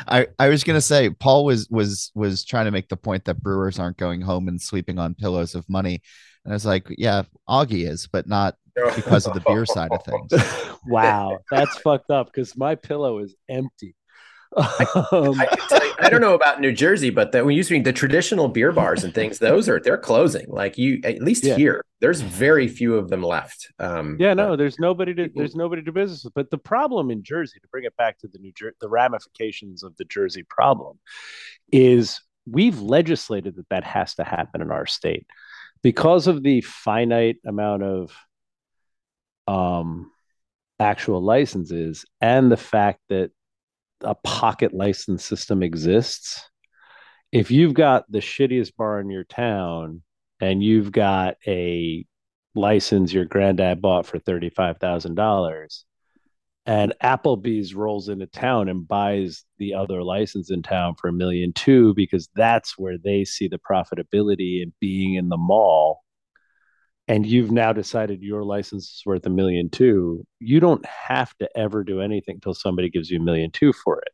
[0.07, 3.41] I, I was gonna say Paul was was was trying to make the point that
[3.41, 6.01] brewers aren't going home and sleeping on pillows of money.
[6.43, 8.55] And I was like, yeah, Augie is, but not
[8.95, 10.31] because of the beer side of things.
[10.87, 13.95] wow, that's fucked up because my pillow is empty.
[14.57, 17.91] Um, I, I, I, don't know about New Jersey, but that when you see the
[17.91, 20.45] traditional beer bars and things, those are they're closing.
[20.47, 21.55] Like you, at least yeah.
[21.55, 23.71] here, there's very few of them left.
[23.79, 26.33] Um, yeah, no, there's nobody to there's nobody to business with.
[26.33, 29.83] But the problem in Jersey, to bring it back to the New Jersey, the ramifications
[29.83, 30.99] of the Jersey problem,
[31.71, 35.25] is we've legislated that that has to happen in our state
[35.81, 38.15] because of the finite amount of
[39.47, 40.11] um
[40.79, 43.31] actual licenses and the fact that
[44.01, 46.49] a pocket license system exists,
[47.31, 50.01] if you've got the shittiest bar in your town
[50.39, 52.05] and you've got a
[52.55, 55.83] license your granddad bought for $35,000
[56.65, 61.53] and Applebee's rolls into town and buys the other license in town for a million
[61.53, 66.01] two because that's where they see the profitability in being in the mall
[67.07, 71.49] and you've now decided your license is worth a million two, you don't have to
[71.55, 74.13] ever do anything until somebody gives you a million two for it.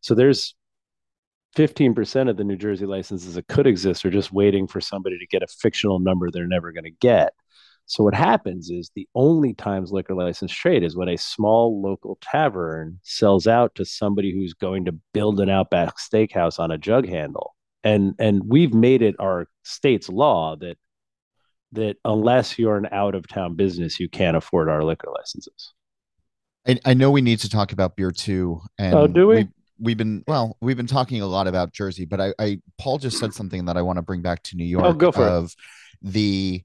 [0.00, 0.54] So there's
[1.56, 5.26] 15% of the New Jersey licenses that could exist are just waiting for somebody to
[5.26, 7.34] get a fictional number they're never going to get.
[7.86, 12.16] So what happens is the only times liquor license trade is when a small local
[12.22, 17.06] tavern sells out to somebody who's going to build an outback steakhouse on a jug
[17.06, 17.54] handle.
[17.84, 20.78] And and we've made it our state's law that
[21.72, 25.72] that unless you're an out of town business, you can't afford our liquor licenses.
[26.66, 28.60] I, I know we need to talk about beer too.
[28.78, 29.36] And oh, do we?
[29.36, 29.48] we
[29.82, 33.18] we've been well we've been talking a lot about jersey but i, I paul just
[33.18, 35.46] said something that i want to bring back to new york oh, go for of
[35.46, 35.54] it.
[36.12, 36.64] the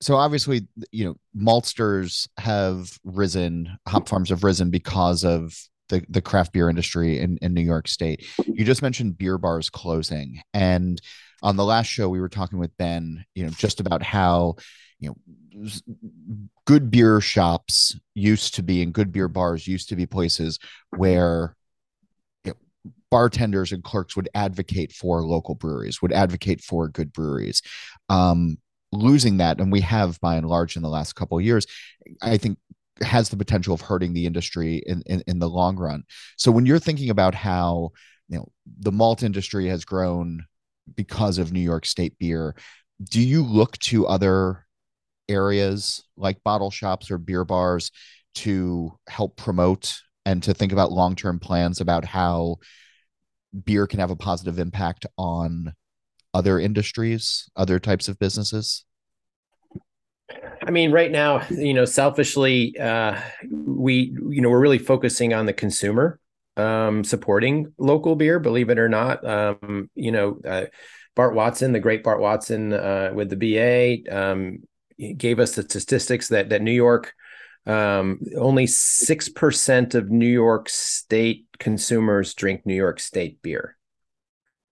[0.00, 5.54] so obviously you know maltsters have risen hop farms have risen because of
[5.90, 8.24] the, the craft beer industry in, in new york state.
[8.46, 11.00] You just mentioned beer bars closing and
[11.42, 14.56] on the last show we were talking with ben you know just about how
[14.98, 15.14] you
[15.54, 15.68] know
[16.64, 20.58] good beer shops used to be and good beer bars used to be places
[20.96, 21.56] where
[22.44, 27.62] you know, bartenders and clerks would advocate for local breweries would advocate for good breweries.
[28.08, 28.58] Um,
[28.92, 31.66] losing that and we have by and large in the last couple years
[32.22, 32.58] i think
[33.02, 36.02] has the potential of hurting the industry in, in, in the long run
[36.36, 37.90] so when you're thinking about how
[38.28, 38.46] you know
[38.78, 40.44] the malt industry has grown
[40.96, 42.54] because of New York State beer.
[43.02, 44.66] Do you look to other
[45.28, 47.90] areas like bottle shops or beer bars
[48.36, 49.94] to help promote
[50.26, 52.56] and to think about long term plans about how
[53.64, 55.72] beer can have a positive impact on
[56.32, 58.84] other industries, other types of businesses?
[60.70, 65.46] I mean, right now, you know, selfishly, uh, we, you know, we're really focusing on
[65.46, 66.20] the consumer
[66.56, 69.26] um, supporting local beer, believe it or not.
[69.26, 70.66] Um, you know, uh,
[71.16, 74.60] Bart Watson, the great Bart Watson uh, with the BA, um,
[75.16, 77.14] gave us the statistics that that New York
[77.66, 83.76] um, only six percent of New York State consumers drink New York State beer,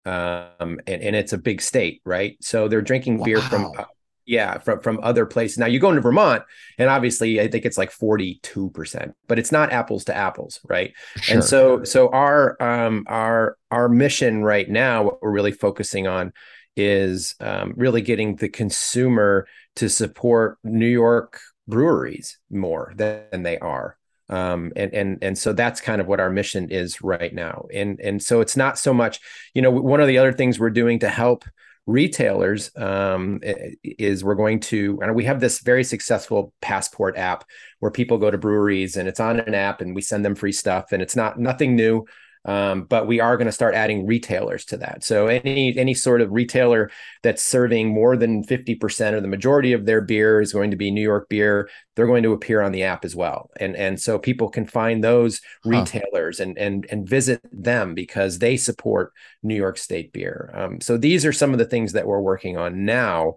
[0.04, 2.36] um, and and it's a big state, right?
[2.40, 3.86] So they're drinking beer from Wow.
[4.28, 5.58] Yeah from from other places.
[5.58, 6.44] Now you go into Vermont,
[6.78, 10.60] and obviously I think it's like forty two percent, but it's not apples to apples,
[10.68, 10.92] right?
[11.20, 11.34] Sure.
[11.34, 16.32] And so so our um our our mission right now, what we're really focusing on
[16.76, 23.96] is um, really getting the consumer to support New York breweries more than they are.
[24.30, 27.66] Um, and and and so that's kind of what our mission is right now.
[27.72, 29.20] And and so it's not so much,
[29.54, 31.44] you know, one of the other things we're doing to help
[31.88, 33.40] retailers um,
[33.82, 37.44] is we're going to and we have this very successful passport app
[37.78, 40.52] where people go to breweries and it's on an app and we send them free
[40.52, 42.04] stuff and it's not nothing new
[42.48, 45.04] um, but we are going to start adding retailers to that.
[45.04, 46.90] So any any sort of retailer
[47.22, 50.90] that's serving more than 50% or the majority of their beer is going to be
[50.90, 51.68] new york beer.
[51.94, 53.50] They're going to appear on the app as well.
[53.60, 55.40] And and so people can find those
[55.70, 55.90] Huh.
[55.92, 60.50] retailers and and and visit them because they support new york state beer.
[60.54, 63.36] Um, so these are some of the things that we're working on now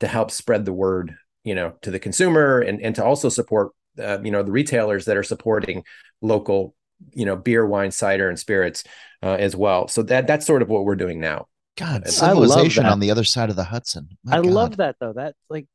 [0.00, 3.72] to help spread the word you know to the consumer and and to also support
[3.98, 5.84] uh, you know the retailers that are supporting
[6.20, 6.74] local
[7.12, 8.84] you know beer wine cider and spirits
[9.22, 13.00] uh, as well so that that's sort of what we're doing now God, civilization on
[13.00, 14.08] the other side of the Hudson.
[14.24, 14.46] My I God.
[14.46, 15.12] love that though.
[15.12, 15.66] That like.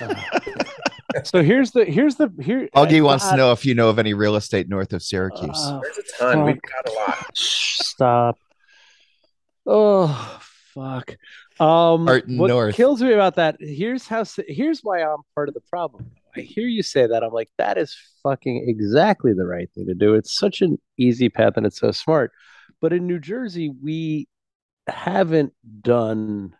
[0.00, 0.14] uh,
[1.24, 2.68] so here's the here's the here.
[2.76, 5.50] Augie wants to know if you know of any real estate north of Syracuse.
[5.52, 8.38] uh, there's a ton we've got a lot Stop.
[9.66, 10.40] Oh
[10.74, 11.16] fuck.
[11.58, 12.76] Um Martin what North.
[12.76, 16.10] kills me about that, here's how here's why I'm part of the problem.
[16.36, 17.22] I hear you say that.
[17.22, 20.14] I'm like, that is fucking exactly the right thing to do.
[20.14, 22.32] It's such an easy path and it's so smart.
[22.80, 24.28] But in New Jersey, we
[24.86, 25.52] haven't
[25.82, 26.54] done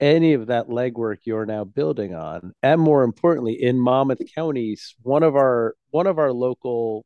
[0.00, 2.52] any of that legwork you're now building on.
[2.62, 7.04] And more importantly, in Monmouth County, one of our one of our local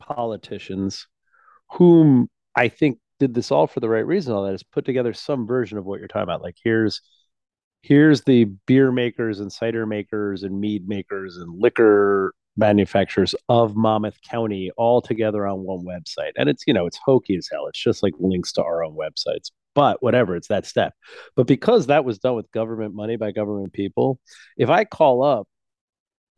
[0.00, 1.06] politicians,
[1.72, 5.12] whom I think did this all for the right reason, all that is put together
[5.12, 6.42] some version of what you're talking about.
[6.42, 7.00] Like here's
[7.86, 14.18] here's the beer makers and cider makers and mead makers and liquor manufacturers of Monmouth
[14.28, 16.32] County all together on one website.
[16.36, 17.68] And it's, you know, it's hokey as hell.
[17.68, 19.52] It's just like links to our own websites.
[19.74, 20.94] But whatever, it's that step.
[21.36, 24.18] But because that was done with government money by government people,
[24.56, 25.46] if I call up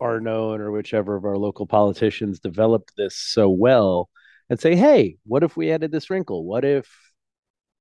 [0.02, 4.10] Arnone or whichever of our local politicians developed this so well
[4.50, 6.44] and say, hey, what if we added this wrinkle?
[6.44, 6.90] What if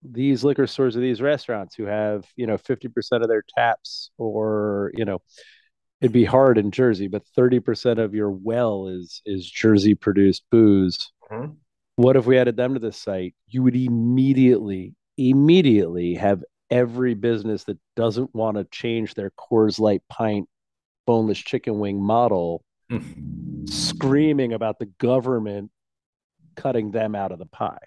[0.03, 4.91] these liquor stores or these restaurants who have, you know, 50% of their taps or,
[4.95, 5.21] you know,
[6.01, 11.11] it'd be hard in Jersey, but 30% of your well is is Jersey produced booze.
[11.31, 11.57] Mhm.
[11.95, 13.35] What if we added them to the site?
[13.47, 20.03] You would immediately, immediately have every business that doesn't want to change their Coors Light
[20.09, 20.47] pint
[21.05, 22.63] boneless chicken wing model
[23.65, 25.71] screaming about the government
[26.55, 27.79] cutting them out of the pie.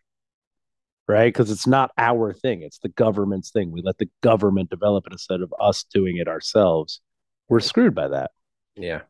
[1.10, 1.32] Right?
[1.32, 3.72] Because it's not our thing, it's the government's thing.
[3.72, 7.00] We let the government develop it instead of us doing it ourselves.
[7.48, 8.30] We're screwed by that.
[8.76, 9.00] yeah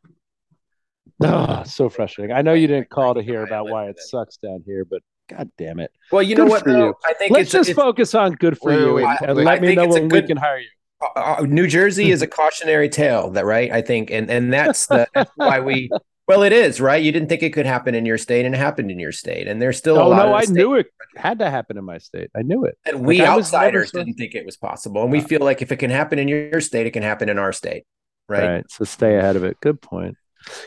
[1.23, 2.35] Ah, so frustrating.
[2.35, 5.51] I know you didn't call to hear about why it sucks down here, but god
[5.59, 5.93] damn it.
[6.11, 6.87] well you Good know what though?
[6.87, 6.95] you.
[7.05, 9.29] i think Let's it's just focus on good for Wait, you wait, and, wait.
[9.29, 10.69] and I let me know when good- we can hire you.
[11.03, 13.71] uh, uh, New Jersey is a cautionary tale, that right?
[13.71, 15.91] I think, and and that's the that's why we.
[16.31, 17.03] Well, it is right.
[17.03, 19.49] You didn't think it could happen in your state, and it happened in your state,
[19.49, 19.99] and there's still.
[19.99, 22.31] a Oh lot no, of I knew it had to happen in my state.
[22.37, 22.79] I knew it.
[22.87, 25.73] and we Like, outsiders didn't think it was possible, and we Uh, feel like if
[25.73, 27.85] it can happen in your state, it can happen in our state,
[28.29, 28.47] right?
[28.49, 28.71] Right.
[28.71, 29.59] So stay ahead of it.
[29.61, 30.17] Good point.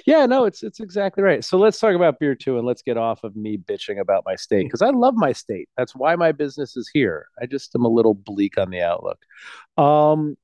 [0.05, 1.43] Yeah, no, it's it's exactly right.
[1.43, 4.35] So let's talk about beer too, and let's get off of me bitching about my
[4.35, 5.67] state because I love my state.
[5.77, 7.27] That's why my business is here.
[7.41, 9.17] I just am a little bleak on the outlook.
[9.77, 10.37] Um,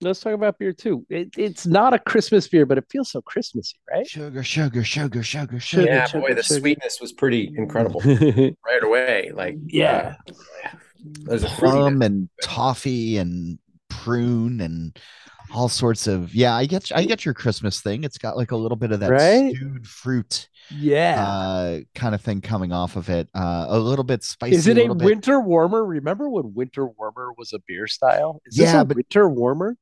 [0.00, 1.04] let's talk about beer too.
[1.08, 4.06] It, it's not a Christmas beer, but it feels so Christmassy, right?
[4.06, 5.86] Sugar, sugar, sugar, sugar, Sugar, sugar.
[5.86, 6.60] Yeah, sugar, boy, the sugar.
[6.60, 9.30] sweetness was pretty incredible right away.
[9.34, 10.16] Like, yeah.
[10.28, 10.32] uh,
[11.02, 11.46] there's a.
[11.48, 14.98] Plum and toffee and prune and
[15.52, 16.54] all sorts of yeah.
[16.54, 18.04] I get I get your Christmas thing.
[18.04, 19.52] It's got like a little bit of that Right?
[19.54, 21.26] stewed fruit Yeah.
[21.26, 23.28] uh kind of thing coming off of it.
[23.34, 24.54] Uh a little bit spicy.
[24.54, 25.84] is it a little bit- winter warmer?
[25.84, 28.40] Remember when winter warmer was a beer style?
[28.46, 29.76] Is this Yeah, a but- winter warmer?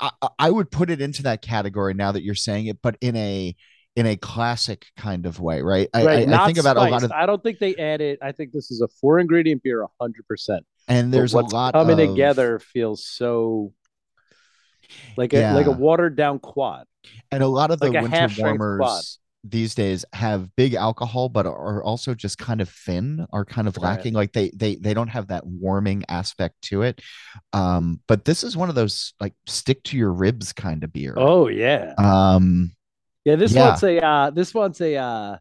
[0.00, 3.16] I, I- would put it into that category now that you're saying it, but in
[3.16, 3.54] a
[3.94, 5.88] in a classic kind of way, right?
[5.92, 8.18] I, right, I, I think about a lot of, I don't think they added.
[8.22, 10.64] I think this is a four ingredient beer, hundred percent.
[10.88, 13.72] and there's a what's lot coming of, together feels so
[15.16, 16.86] like a like a watered down quad.
[17.30, 21.46] and a lot of the like a winter warmers these days have big alcohol but
[21.46, 23.82] are also just kind of thin are kind of Right.
[23.84, 27.00] lacking like they they they don't have that warming aspect to it
[27.52, 31.16] um but this is one of those like stick to your ribs kind of beer
[31.16, 31.94] Oh yeah.
[31.98, 32.72] um
[33.24, 33.56] Yeah, this Yeah.
[33.56, 35.36] one's a uh this one's a uh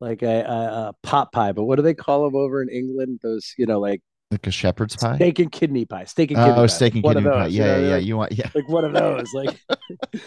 [0.00, 0.54] like a, a,
[0.90, 3.20] a pot pie, but what do they call them over in England?
[3.22, 4.00] Those, you know, like
[4.30, 6.04] like a shepherd's pie steak and kidney pie.
[6.04, 6.76] Steak and kidney oh pie.
[6.76, 8.68] steak and One kidney of pie yeah you know, yeah yeah you want yeah like
[8.68, 9.32] one of those.
[9.34, 9.52] Like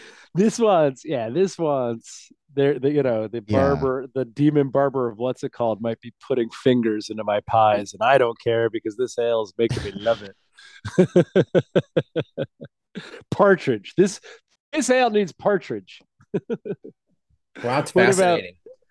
[0.35, 3.59] this one's yeah, this one's they're the you know, the Yeah.
[3.59, 7.93] barber, the demon barber of what's it called might be putting fingers into my pies,
[7.93, 10.35] and I don't care because this ale is making me love it.
[13.31, 13.93] partridge.
[13.97, 14.19] This
[14.71, 15.99] this ale needs partridge.
[17.63, 18.41] Wow, it's What about-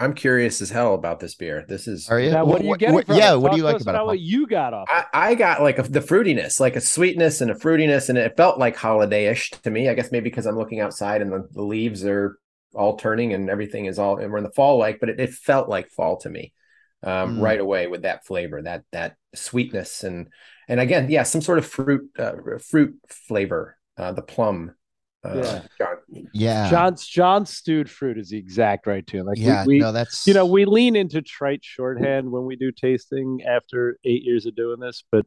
[0.00, 1.64] I'm curious as hell about this beer.
[1.68, 3.06] This is are you Now, what do you get?
[3.06, 3.36] from yeah it?
[3.40, 4.88] what Talk do you to like us about it what you got off?
[4.90, 8.36] I, I got like a, the fruitiness, like a sweetness and a fruitiness, and it
[8.36, 9.88] felt like holiday-ish to me.
[9.88, 12.36] I guess maybe because I'm looking outside and the, the leaves are
[12.74, 15.32] all turning and everything is all and we're in the fall like, but it, it
[15.34, 16.52] felt like fall to me
[17.02, 17.42] um, Mm.
[17.42, 20.28] right away with that flavor, that that sweetness and
[20.68, 24.74] and again, yeah, some sort of fruit uh, fruit flavor, uh, the plum.
[25.24, 25.62] Uh, Yeah.
[25.78, 25.96] John.
[26.32, 29.24] yeah John's John's stewed fruit is the exact right tune.
[29.24, 32.56] Like yeah we, we no that's you know, we lean into trite shorthand when we
[32.56, 35.24] do tasting after eight years of doing this, but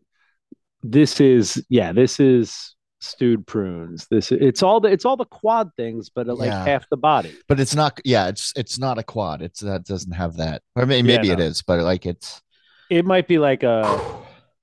[0.84, 2.75] this is yeah, this is
[3.06, 4.08] stewed prunes.
[4.10, 6.66] This it's all the it's all the quad things, but like Yeah.
[6.66, 7.34] half the body.
[7.48, 10.84] but it's not yeah it's it's not a quad it's that doesn't have that i
[10.86, 11.46] mean Yeah, maybe it no.
[11.46, 12.42] is but like it's
[12.90, 13.84] It might be like a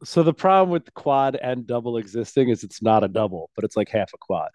[0.04, 3.76] so the problem with quad and double existing is it's not a double, but it's
[3.76, 4.50] like half a quad.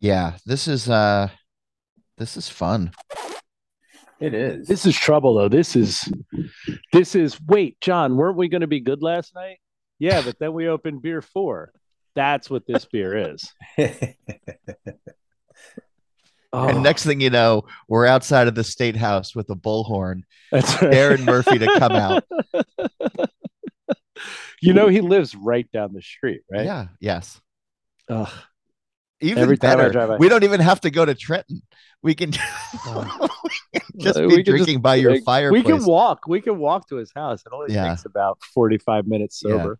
[0.00, 1.28] yeah this is uh
[2.18, 2.90] this is fun
[4.18, 4.66] It is.
[4.66, 5.48] This is trouble though.
[5.50, 6.10] This is
[6.92, 9.58] this is wait, John, weren't we gonna be good last night?
[9.98, 11.70] Yeah, but then we opened beer four.
[12.16, 13.52] That's what this beer is.
[16.52, 20.22] Oh, and next thing you know we're outside of the state house with a bullhorn
[20.50, 20.90] that's right.
[20.92, 22.24] Darren Murphy to come out.
[24.62, 26.64] you know he lives right down the street, right?
[26.64, 27.40] yeah yes
[28.08, 28.32] Ugh.
[29.20, 31.62] Even Every time I better drive we don't even have to go to trenton
[32.02, 32.32] we can
[32.86, 33.28] Oh.
[33.42, 36.26] we can just be drinking just- by your like, fireplace We can walk.
[36.28, 37.42] We can walk to his house.
[37.46, 37.88] It only Yeah.
[37.88, 39.52] takes about forty-five minutes Yeah.
[39.52, 39.78] sober.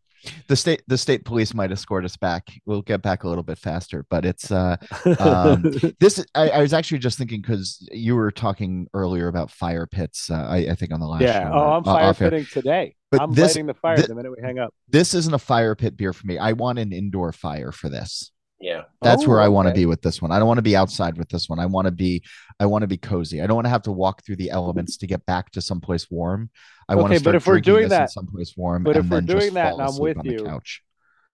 [0.49, 3.59] the state the state police might escort us back we'll get back a little bit
[3.59, 4.77] faster but it's uh
[5.21, 5.63] Um,
[6.01, 10.31] this I, I was actually just thinking because you were talking earlier about fire pits
[10.31, 11.45] uh, I, I think on the last yeah.
[11.45, 12.97] show, Oh, I'm fire pitting today.
[13.11, 14.73] But I'm this- lighting the fire thi- the minute we hang up.
[14.89, 18.33] this isn't a fire pit beer for me i want an indoor fire for this
[18.61, 18.83] yeah.
[19.03, 19.81] that's Oh, where i want to okay.
[19.81, 21.87] be with this one i don't want to be outside with this one i want
[21.87, 22.23] to be
[22.61, 24.97] i want to be cozy i don't want to have to walk through the elements
[24.99, 26.51] to get back to someplace warm
[26.89, 29.55] i want Okay, to but if we're doing that- someplace warm but if we're doing
[29.55, 30.83] that and I'm with you, couch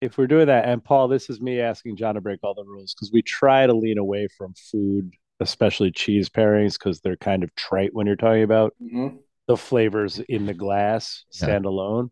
[0.01, 2.65] If we're doing that, and Paul, this is me asking John to break all the
[2.65, 7.45] rules because we try to lean away from food, especially cheese pairings, because they're kind
[7.45, 9.19] of trite when you're talking about Mhm.
[9.47, 11.45] the flavors in the glass Yeah.
[11.47, 12.11] stand alone.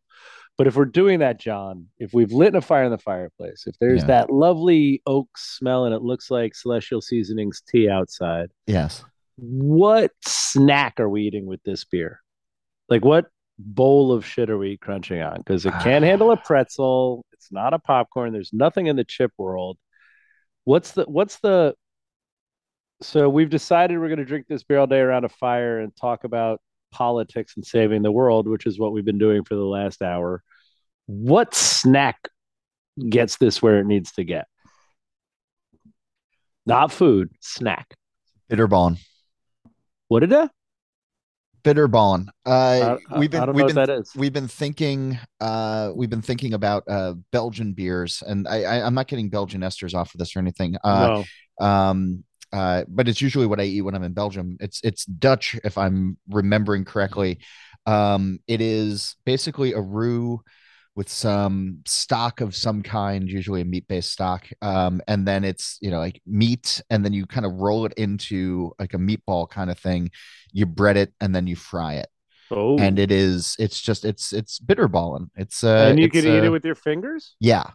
[0.61, 3.79] But if we're doing that, John, if we've lit a fire in the fireplace, if
[3.79, 4.09] there's Yeah.
[4.09, 9.03] that lovely oak smell and it looks like Celestial Seasonings tea outside, yes
[9.37, 12.21] what snack are we eating with this beer?
[12.91, 15.39] Like what bowl of shit are we crunching on?
[15.39, 17.25] Because it can't handle a pretzel.
[17.33, 18.35] It's not a popcorn.
[18.35, 19.79] There's nothing in the chip world.
[20.65, 21.75] What's the what's the
[23.01, 26.25] so we've decided we're gonna drink this beer all day around a fire and talk
[26.25, 26.61] about
[26.91, 30.43] politics and saving the world, which is what we've been doing for the last hour.
[31.07, 32.29] What snack
[33.09, 34.47] gets this where it needs to get?
[36.67, 37.95] Not food, snack.
[38.51, 38.99] bitterball
[40.09, 40.51] What did that?
[41.63, 44.13] bitterball uh I, I- we've been we've know been what that is.
[44.17, 48.95] we've been thinking uh we've been thinking about uh belgian beers and i, I i'm
[48.95, 51.23] not getting belgian esters off of this or anything uh
[51.61, 51.67] no.
[51.67, 54.57] um uh but it's usually what i eat when i'm in belgium.
[54.61, 57.41] It's it's dutch if i'm remembering correctly.
[57.87, 60.41] Um it is basically a roux
[60.97, 64.47] with some stock of some kind usually a meat based stock.
[64.61, 67.93] Um and then it's you know like meat and then you kind of roll it
[67.97, 70.11] into like a meatball kind of thing.
[70.53, 72.09] You bread it and then you fry it.
[72.51, 75.31] Oh, and it is it's just it's it's bitterballing.
[75.37, 77.37] It's uh and you can eat uh, it with your fingers.
[77.39, 77.71] yeah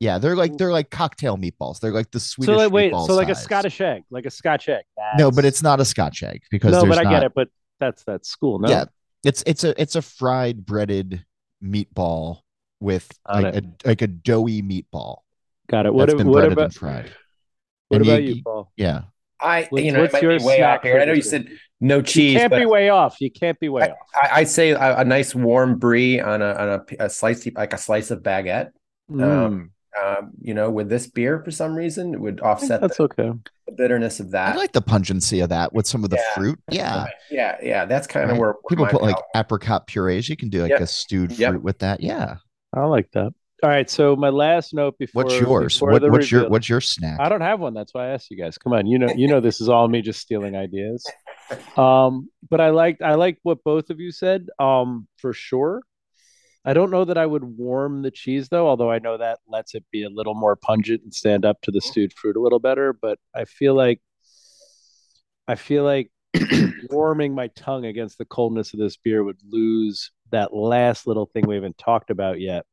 [0.00, 3.06] yeah they're like they're like cocktail meatballs they're like the Swedish so like, wait, meatball
[3.06, 3.34] so like a.
[3.34, 4.84] Scottish egg, like a Scotch egg.
[5.16, 7.32] no but it's not a scotch egg because no, there's but I not, get it.
[7.34, 7.48] But
[7.80, 8.58] that's that's school.
[8.58, 8.84] No, yeah
[9.24, 11.24] it's it's a it's a fried breaded
[11.62, 12.40] meatball
[12.80, 15.18] with Got like a like a doughy meatball
[15.68, 15.92] got it.
[15.92, 17.12] What, that's ab- been what breaded about and fried
[17.88, 18.72] what And about you- you, Paul?
[18.76, 19.02] yeah
[19.40, 21.00] I, What's- you know, what's it might your be way off here.
[21.00, 23.20] I know you said this no You cheese, can't but be way off.
[23.20, 23.96] You can't be way I, off.
[24.14, 26.68] I, I'd say a, a nice warm brie on a on
[26.98, 28.70] a, a slice, like a slice of baguette.
[29.08, 29.22] Mm.
[29.22, 29.70] um,
[30.04, 33.30] um, you know, with this beer for some reason, it would offset That's the, okay.
[33.66, 34.54] the bitterness of that.
[34.54, 36.34] I like the pungency of that with some of the Yeah.
[36.34, 36.58] fruit.
[36.70, 37.06] Yeah.
[37.30, 40.28] yeah, yeah, that's kind of where People put like palate- apricot purees.
[40.28, 40.80] You can do like Yep.
[40.80, 41.50] a stewed Yep.
[41.50, 42.00] fruit with that.
[42.00, 42.36] Yeah.
[42.74, 43.32] I like that.
[43.62, 43.90] All right.
[43.90, 45.74] So my last note before What's yours?
[45.74, 47.18] before What, the what's your what's your snack?
[47.18, 47.74] I don't have one.
[47.74, 48.56] That's why I asked you guys.
[48.56, 51.04] Come on, you know, you know, this is all me just stealing ideas.
[51.78, 54.48] Um, but I liked, I liked what both of you said.
[54.58, 55.80] Um, for sure.
[56.64, 59.74] I don't know that I would warm the cheese though, although I know that lets
[59.74, 61.88] it be a little more pungent and stand up to the mm-hmm.
[61.88, 62.92] stewed fruit a little better.
[62.92, 64.00] But I feel like,
[65.46, 66.10] I feel like
[66.90, 71.46] warming my tongue against the coldness of this beer would lose that last little thing
[71.46, 72.66] we haven't talked about yet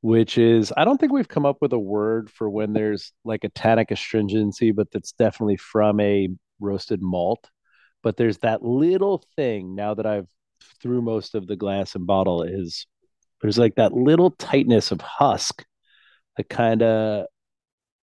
[0.00, 3.44] which is I don't think we've come up with a word for when there's like
[3.44, 6.28] a tannic astringency, but that's definitely from a
[6.60, 7.50] roasted malt.
[8.02, 10.28] But there's that little thing now that I've
[10.80, 12.86] through most of the glass and bottle is
[13.40, 15.64] there's like that little tightness of husk
[16.36, 17.26] that kind of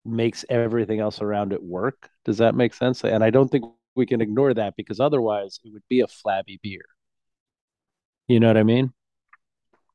[0.04, 2.08] makes everything else around it work.
[2.24, 3.04] Does that make sense?
[3.04, 6.58] And I don't think we can ignore that because otherwise it would be a flabby
[6.62, 6.84] beer.
[8.28, 8.92] You know what I mean?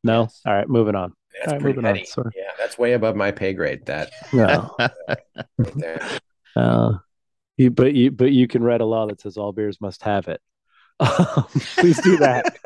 [0.04, 0.24] No?
[0.24, 0.42] Yes.
[0.46, 1.14] All right, moving on.
[1.34, 2.06] That's All right, pretty moving on.
[2.06, 2.32] Sorry.
[2.36, 3.86] Yeah, that's way above my pay grade.
[3.86, 4.76] That No.
[4.80, 6.02] right.
[6.56, 6.98] Uh,
[7.58, 10.28] you, but you but you can write a law that says all beers must have
[10.28, 10.42] it.
[11.00, 11.46] Um,
[11.78, 12.58] please do that.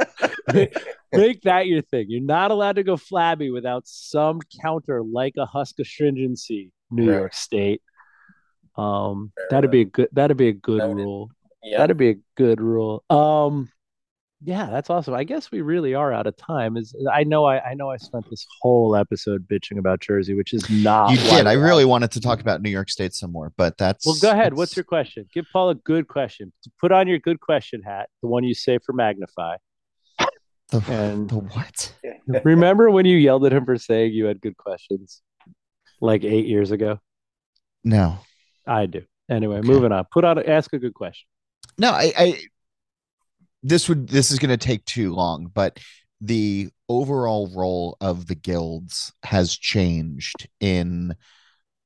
[1.13, 2.05] Make that your thing.
[2.09, 7.17] You're not allowed to go flabby without some counter like a husk astringency, New Right.
[7.17, 7.82] York State.
[8.77, 10.07] Um, Fair that'd be a good.
[10.13, 10.95] That'd be a good Noted.
[11.03, 11.29] rule.
[11.63, 13.03] yeah, That'd be a good rule.
[13.09, 13.69] Um,
[14.44, 15.14] yeah, that's awesome.
[15.14, 16.76] I guess we really are out of time.
[16.78, 20.34] Is uh, I know I I know I spent this whole episode bitching about Jersey,
[20.34, 21.12] which is not.
[21.12, 21.46] you did.
[21.48, 24.30] I really wanted to talk about New York State some more, but that's Well, go
[24.32, 24.46] ahead.
[24.46, 25.28] that's- What's your question?
[25.34, 26.52] Give Paul a good question.
[26.80, 29.58] Put on your good question hat, the one you say for Magnify.
[30.70, 31.94] the, And the what?
[32.44, 35.22] remember when you yelled at him for saying you had good questions,
[36.00, 37.00] like eight years ago?
[37.84, 38.18] No,
[38.66, 39.04] I do.
[39.30, 39.68] Anyway, Okay.
[39.68, 40.06] moving on.
[40.12, 40.39] Put on.
[40.48, 41.26] Ask a good question.
[41.78, 41.92] no.
[41.92, 42.39] I, I
[43.64, 45.80] this would this is going to take too long, but
[46.22, 51.16] the overall role of the guilds has changed in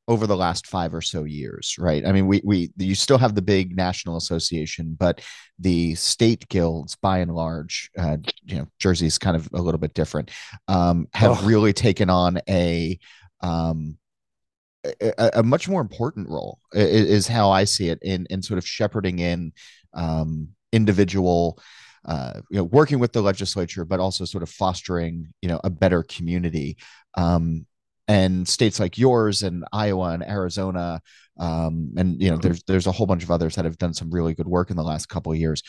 [0.08, 2.06] over the last five or so years, right?
[2.06, 5.22] I mean, we we you still have the big national association, but
[5.58, 9.94] the state guilds, by and large, uh, you know, Jersey's kind of a little bit
[9.96, 10.32] different,
[10.68, 11.48] um, have Oh.
[11.48, 13.00] really taken on a
[13.42, 13.98] um,
[15.02, 18.68] a, a- much more important role is how I see it in in sort of
[18.68, 19.54] shepherding in
[19.94, 21.58] um, individual
[22.06, 25.70] uh, you know working with the legislature but also sort of fostering you know a
[25.70, 26.78] better community.
[27.16, 27.66] Um,
[28.08, 31.02] and states like yours and Iowa and Arizona
[31.40, 34.12] um, and you know there's there's a whole bunch of others that have done some
[34.12, 35.64] really good work in the last couple of years.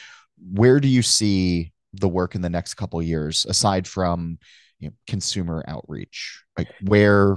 [0.53, 4.39] Where do you see the work in the next couple of years aside from
[4.79, 6.43] you know, consumer outreach?
[6.57, 7.37] Like where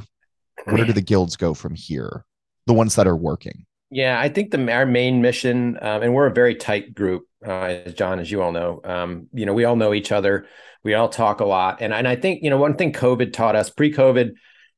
[0.66, 2.26] where do the guilds go from here?
[2.68, 3.66] The ones that are working.
[3.90, 7.90] Yeah, I think the our main mission, um, and we're a very tight group, uh,
[7.92, 8.82] John, as you all know.
[8.84, 10.48] Um, you know, we all know each other.
[10.84, 13.56] We all talk a lot, and and I think you know one thing COVID taught
[13.56, 14.32] us pre-COVID.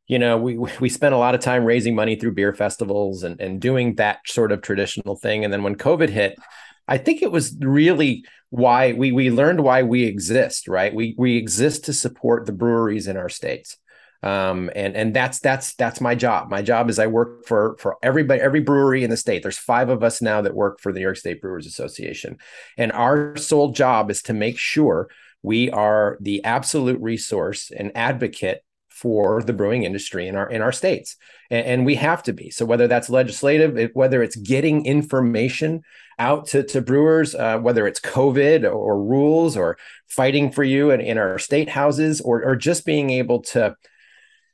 [0.07, 3.39] You know, we we spent a lot of time raising money through beer festivals and
[3.39, 5.43] and doing that sort of traditional thing.
[5.43, 6.38] And then when COVID hit,
[6.88, 10.68] I think it was really why we we learned why we exist.
[10.68, 13.78] Right, we we exist to support the breweries in our states
[14.24, 16.50] um and and that's that's that's my job.
[16.50, 19.42] My job is i work for for everybody every brewery in the state.
[19.42, 22.38] There's five of us now that work for the new york state brewers association.
[22.78, 25.10] And our sole job is to make sure
[25.44, 28.60] we are the absolute resource and advocate
[28.90, 31.16] for the brewing industry in our in our states.
[31.50, 32.52] And, and we have to be.
[32.52, 35.82] So whether that's legislative whether it's getting information
[36.20, 41.02] out to, to brewers uh, whether it's covid or rules or fighting for you in,
[41.02, 43.76] in our state houses or, or just being able to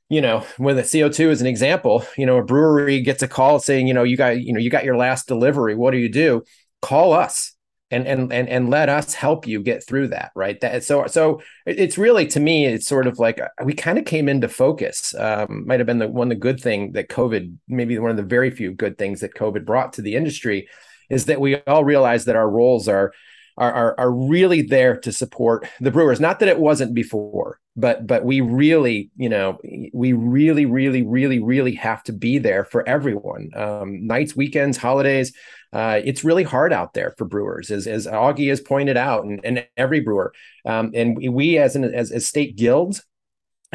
[0.10, 3.60] you know, when the CO2 is an example, you know, a brewery gets a call
[3.60, 5.76] saying, you know, you got, you know, you got your last delivery.
[5.76, 6.44] What do you do?
[6.82, 7.54] Call us
[7.90, 10.32] and and and and let us help you get through that.
[10.36, 10.60] Right.
[10.62, 14.06] That so so it's really to me, it's sort of like uh, we kind of
[14.06, 15.14] came into focus.
[15.18, 18.24] Um, might have been the one the good thing that COVID, maybe one of the
[18.24, 20.68] very few good things that COVID brought to the industry,
[21.10, 23.14] is that we all realize that our roles are
[23.58, 26.20] are, are, are really there to support the brewers.
[26.20, 29.60] Not that it wasn't before, but but we really, you know,
[29.94, 33.50] we really, really, really, really have to be there for everyone.
[33.56, 35.34] Um, nights, weekends, holidays.
[35.74, 39.40] Uh, it's really hard out there for brewers, as as Augie has pointed out, and,
[39.44, 40.34] and every brewer.
[40.66, 43.04] Um, and we, as an as, as state guilds,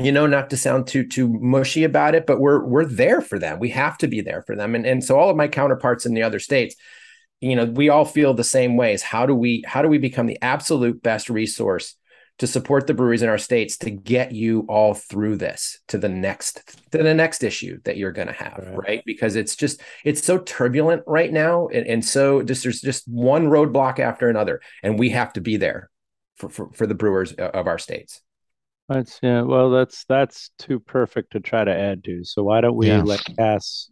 [0.00, 3.38] you know not to sound too too mushy about it but we're we're there for
[3.38, 6.06] them we have to be there for them and and so all of my counterparts
[6.06, 6.76] in the other states
[7.43, 10.26] you know we all feel the same ways how do we how do we become
[10.26, 11.97] the absolute best resource
[12.38, 16.09] to support the breweries in our states to get you all through this to the
[16.09, 18.78] next to the next issue that you're going to have Right.
[18.88, 19.03] right.
[19.05, 23.49] because it's just it's so turbulent right now and, and so just there's just one
[23.49, 25.90] roadblock after another and we have to be there
[26.36, 28.22] for for, for the brewers uh, of our states
[28.88, 29.43] That's yeah.
[29.43, 32.24] Well, that's that's too perfect to try to add to.
[32.24, 33.03] So why don't we Yeah.
[33.03, 33.90] let Cass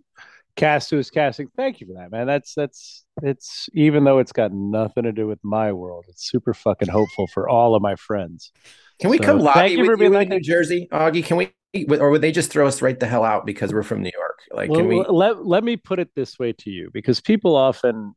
[0.57, 1.49] Cass do his casting?
[1.57, 2.27] Thank you for that, man.
[2.27, 6.55] That's that's it's even though it's got nothing to do with my world, it's super
[6.55, 8.53] fucking hopeful for all of my friends.
[9.01, 11.37] can we So, come lobby you with you in like new a- jersey augie can
[11.37, 11.53] we
[11.99, 14.39] or would they just throw us right the hell out because we're from new york
[14.53, 17.57] like Well, can we let let me put it this way to you because people
[17.57, 18.14] often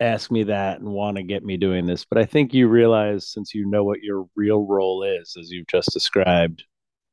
[0.00, 3.28] ask me that and want to get me doing this, but I think you realize
[3.28, 6.64] since you know what your real role is, as you've just described,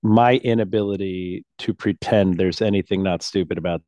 [0.03, 3.81] my inability to pretend there's anything not stupid about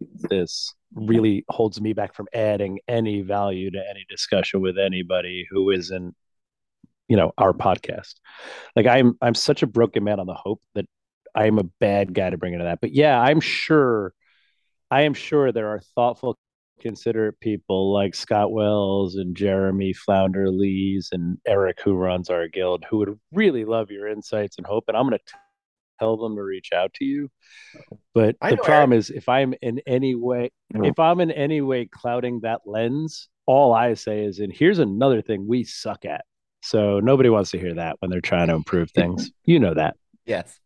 [0.00, 5.70] this really holds me back from adding any value to any discussion with anybody who
[5.70, 6.14] isn't
[7.08, 8.14] you know our podcast.
[8.74, 10.86] Like i'm i'm such a broken man on the hope that
[11.34, 12.80] i'm a bad guy to bring into that.
[12.80, 14.12] But yeah i'm sure
[14.90, 16.38] i am sure there are thoughtful
[16.80, 22.84] considerate people like scott wells and jeremy flounder lees and eric who runs our guild
[22.90, 24.84] who would really love your insights and hope.
[24.88, 25.38] And i'm going to
[25.98, 27.30] tell them to reach out to you
[28.14, 31.60] but I the know problem is if i'm in any way if i'm in any
[31.60, 36.24] way clouding that lens all i say is and here's another thing we suck at
[36.62, 39.96] so nobody wants to hear that when they're trying to improve things you know that
[40.24, 40.58] Yes.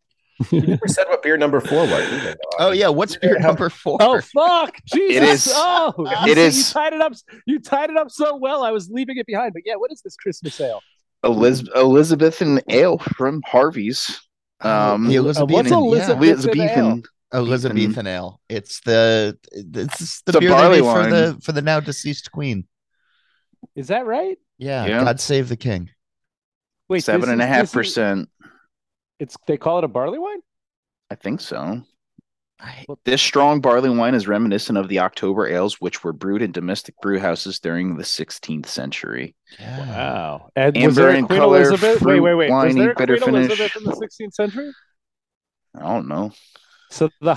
[0.49, 2.87] you never said what beer number four was either, Oh yeah.
[2.87, 3.97] What's beer number four?
[4.01, 4.75] Oh fuck!
[4.91, 5.45] Jesus!
[5.45, 5.93] is- Oh,
[6.25, 7.13] it you, is- You tied it up.
[7.45, 8.63] You tied it up so well.
[8.63, 9.53] I was leaving it behind.
[9.53, 10.81] But yeah, what is this Christmas ale?
[11.23, 14.19] Eliz- Elizabethan ale from Harvey's.
[14.63, 16.15] Um, the Uh, Elizabethan, what's yeah.
[16.15, 16.23] Elizabethan?
[16.53, 17.03] Elizabethan.
[17.33, 18.41] Elizabethan ale.
[18.49, 21.79] It's the it's the It's a beer they barley made for the for the now
[21.79, 22.67] deceased queen.
[23.75, 24.37] Is that right?
[24.57, 25.03] Yeah, Yeah.
[25.03, 25.89] God save the king.
[26.89, 28.29] Wait, Seven this and a is- half this is- percent.
[29.19, 30.41] It's they call it a barley wine.
[31.09, 31.83] I think so.
[32.61, 36.51] I, This strong barley wine is reminiscent of the October ales, which were brewed in
[36.51, 39.35] domestic brew houses during the 16th century.
[39.59, 40.49] Wow.
[40.55, 41.81] And was Amber there a in Queen color, Elizabeth?
[41.81, 42.51] Wait, fruit, wait, wait.
[42.51, 43.27] Was winey, there a Queen finish.
[43.27, 44.71] Elizabeth in the 16th century?
[45.75, 46.31] I don't know.
[46.91, 47.35] So the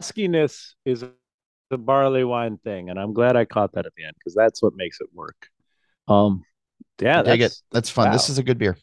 [0.00, 1.04] huskiness is
[1.70, 4.62] the barley wine thing, and I'm glad I caught that at the end because that's
[4.62, 5.48] what makes it work.
[6.08, 6.42] Um,
[7.00, 7.62] yeah, I that's it.
[7.70, 8.10] That's fun.
[8.12, 8.76] This is a good beer.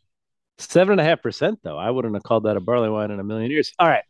[0.59, 1.77] Seven and a half percent, though.
[1.77, 3.73] I wouldn't have called that a barley wine in a million years.
[3.79, 4.03] All right.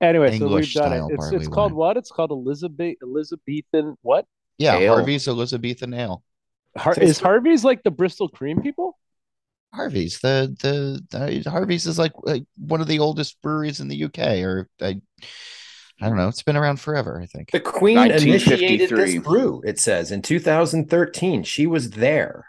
[0.00, 0.96] Anyway, so we've English done it.
[0.96, 1.72] style It's barley it's called wine.
[1.72, 1.96] what?
[1.96, 3.96] It's called Elizabeth Elizabethan.
[4.02, 4.26] What?
[4.58, 4.94] Yeah, Ale.
[4.94, 6.22] Harvey's Elizabethan ale.
[6.76, 8.98] Har- is Harvey's like the Bristol cream people?
[9.74, 10.54] Harvey's the
[11.10, 14.68] the uh, Harvey's is like, like one of the oldest breweries in the UK, or
[14.80, 15.00] I,
[16.00, 16.28] I don't know.
[16.28, 17.20] It's been around forever.
[17.20, 17.50] I think.
[17.50, 21.42] The Queen initiated this brew, it says, in 2013.
[21.42, 22.46] She was there.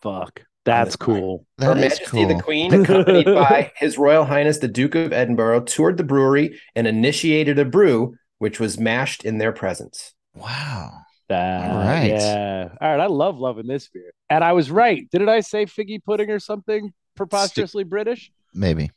[0.00, 1.46] Fuck, that's the cool.
[1.60, 2.28] Her Majesty cool.
[2.28, 6.86] the Queen, accompanied by His Royal Highness the Duke of Edinburgh, toured the brewery and
[6.86, 10.14] initiated a brew which was mashed in their presence.
[10.34, 10.92] Wow.
[11.28, 12.06] That, All right.
[12.06, 12.68] Yeah.
[12.80, 13.00] All right.
[13.00, 15.08] I love loving this beer, and I was right.
[15.10, 18.30] Didn't I say figgy pudding or something preposterously British?
[18.54, 18.90] Maybe.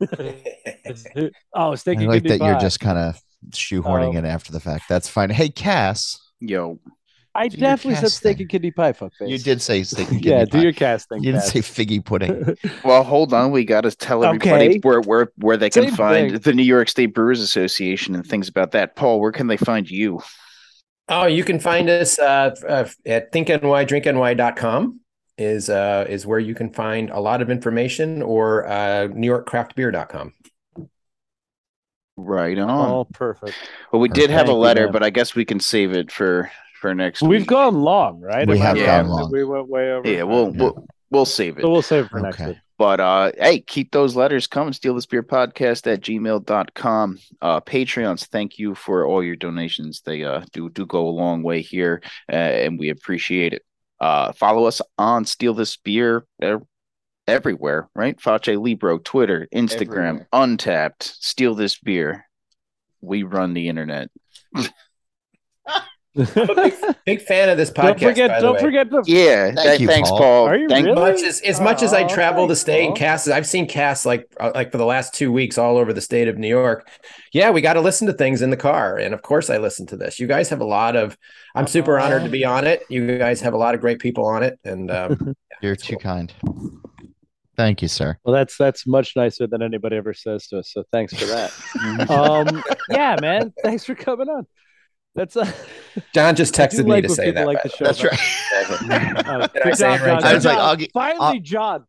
[1.54, 3.20] oh, I stinky like kidney that you're just kind of
[3.50, 4.18] shoehorning Oh.
[4.18, 4.84] it after the fact.
[4.88, 5.30] That's fine.
[5.30, 6.78] Hey, Cass, Yo,
[7.34, 8.48] I do definitely said cast stinky thing.
[8.48, 8.92] kidney pie.
[8.92, 9.28] Fuckface.
[9.28, 10.62] you did say steak and yeah, kidney do pie.
[10.64, 11.22] your casting.
[11.24, 12.56] You didn't say figgy pudding.
[12.84, 13.50] well, hold on.
[13.52, 14.78] We got to tell everybody Okay.
[14.82, 16.40] where where where they can Same find thing.
[16.40, 18.96] the New York State Brewers Association and things about that.
[18.96, 20.20] Paul, where can they find you?
[21.08, 25.00] Oh, you can find us uh, uh, at thinknydrinkny.com
[25.38, 30.34] is uh, is where you can find a lot of information or uh, newyorkcraftbeer.com.
[32.18, 32.70] Right on.
[32.90, 33.56] Oh, perfect.
[33.90, 34.92] well, we did have a letter, man.
[34.92, 36.50] but I guess we can save it for
[36.82, 37.48] for next We've week.
[37.48, 38.46] gone long, right?
[38.46, 38.84] We Am have right?
[38.84, 39.30] gone long.
[39.32, 40.06] We went way over.
[40.06, 40.62] Yeah, we'll Yeah.
[40.62, 41.62] we'll we'll save it.
[41.62, 42.56] So we'll save it for next week.
[42.76, 44.72] But uh hey, keep those letters coming.
[44.72, 47.18] Steal this beer podcast at gmail.com.
[47.40, 50.02] Uh Patreons, thank you for all your donations.
[50.04, 53.62] They uh do do go a long way here, uh, and we appreciate it.
[54.00, 56.58] Uh follow us on Steal This Beer uh,
[57.28, 58.20] everywhere, right?
[58.20, 60.28] Face Libro, Twitter, Instagram, Everywhere.
[60.32, 62.26] Untappd, Steal This Beer.
[63.00, 64.08] We run the internet.
[66.14, 66.74] I'm a big,
[67.06, 67.98] big fan of this podcast.
[68.00, 68.30] don't forget.
[68.30, 68.60] by the Don't way.
[68.60, 69.02] forget to.
[69.06, 70.18] Yeah, Thank th- you, thanks, Paul.
[70.18, 70.46] Paul.
[70.48, 71.00] Are you Thank- really?
[71.00, 74.04] much as as much as I travel the thanks, state and cast, I've seen Cass
[74.04, 76.86] like uh, like for the last two weeks all over the state of New York.
[77.32, 79.86] Yeah, we got to listen to things in the car, and of course I listen
[79.86, 80.20] to this.
[80.20, 81.16] You guys have a lot of.
[81.54, 82.82] I'm super honored to be on it.
[82.90, 86.32] You guys have a lot of great people on it, and um, You're too kind.
[87.56, 88.18] Thank you, sir.
[88.24, 90.70] Well, that's that's much nicer than anybody ever says to us.
[90.72, 91.52] So thanks for that.
[92.10, 93.52] um, yeah, man.
[93.62, 94.46] Thanks for coming on.
[95.14, 95.52] That's a,
[96.14, 97.46] John just texted me like to say people that.
[97.46, 97.84] like the the show.
[97.84, 98.18] That's right.
[98.82, 100.20] Uh, I job, right, John.
[100.20, 100.24] John?
[100.24, 100.58] I was Good like, job.
[100.58, 101.86] I'll get- finally, John.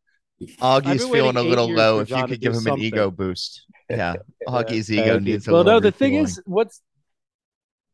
[0.62, 2.00] Augie's been feeling a little low.
[2.00, 3.66] If you John to could give do him an ego boost.
[3.90, 4.16] Yeah.
[4.48, 6.26] Augie's Thank ego needs a well, little no, the thing refueling.
[6.26, 6.82] is, what's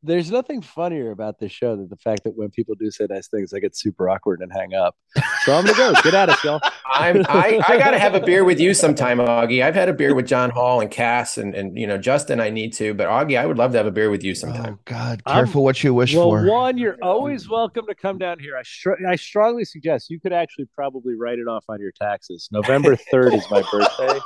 [0.02, 3.28] there's nothing funnier about this show than the fact that when people do say nice
[3.28, 4.95] things, I get super awkward and hang up.
[5.43, 5.93] So I'm gonna go.
[6.02, 6.62] Get out of y'all.
[6.86, 9.64] I'm I, I gotta have a beer with you sometime, Augie.
[9.64, 12.39] I've had a beer with John Hall and Cass and and you know Justin.
[12.39, 14.36] I need to, but Augie, I would love to have a beer with you oh,
[14.36, 14.76] sometime.
[14.78, 16.45] Oh God, I'm- careful what you wish well, for.
[16.45, 18.58] one, you're always welcome to come down here.
[18.58, 22.47] I str- I strongly suggest you could actually probably write it off on your taxes.
[22.52, 24.20] November third is my birthday,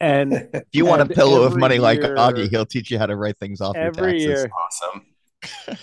[0.00, 2.98] and if you want a pillow of every money like year- Augie, he'll teach you
[2.98, 4.26] how to write things off your every taxes.
[4.26, 5.06] year, awesome.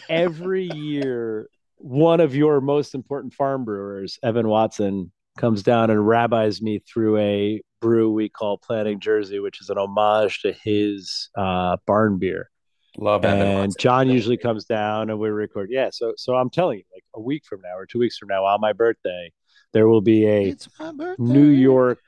[0.10, 6.62] every year, one of your most important farm brewers, Evan Watson, comes down and rabbis
[6.62, 11.78] me through a brew we call Planting Jersey, which is an homage to his uh,
[11.88, 12.50] barn beer.
[12.98, 13.80] Love Evan and Watson.
[13.80, 15.70] John usually comes down and we record.
[15.72, 18.28] Yeah, so so I'm telling you, like a week from now or two weeks from
[18.28, 19.32] now, on my birthday,
[19.74, 21.24] there will be a It's my birthday.
[21.24, 22.00] New York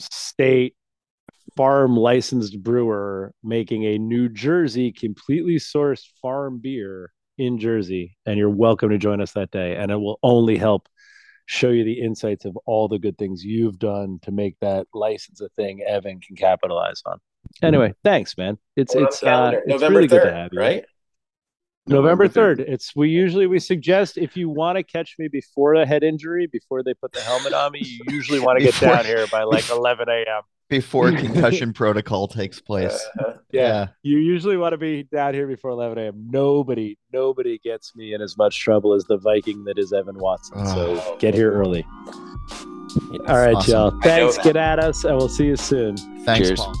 [0.00, 0.74] State
[1.58, 8.48] farm licensed brewer making a New Jersey completely sourced farm beer in Jersey, and you're
[8.48, 9.74] welcome to join us that day.
[9.74, 10.88] And it will only help
[11.46, 15.40] show you the insights of all the good things you've done to make that license
[15.40, 17.18] a thing Evan can capitalize on.
[17.60, 18.56] Anyway, thanks, man.
[18.76, 20.60] It's on it's uh, it's November really good to have you.
[20.60, 20.84] right?
[21.88, 22.60] November 3rd.
[22.60, 26.46] It's we usually we suggest if you want to catch me before a head injury,
[26.46, 29.42] before they put the helmet on me, you usually want to get down here by
[29.42, 30.42] like 11 a.m.
[30.68, 33.04] before concussion protocol takes place.
[33.18, 33.88] Uh, yeah.
[34.02, 36.26] You usually want to be down here before 11 a.m.
[36.30, 40.64] Nobody, nobody gets me in as much trouble as the Viking that is Evan Watson.
[40.66, 41.16] So Oh.
[41.18, 41.86] get here early.
[42.06, 42.64] yes.
[43.28, 43.72] All right, awesome.
[43.72, 44.00] y'all.
[44.02, 44.38] Thanks.
[44.38, 45.96] Get at us, and we'll see you soon.
[46.24, 46.60] Thanks, Cheers.
[46.60, 46.74] Paul.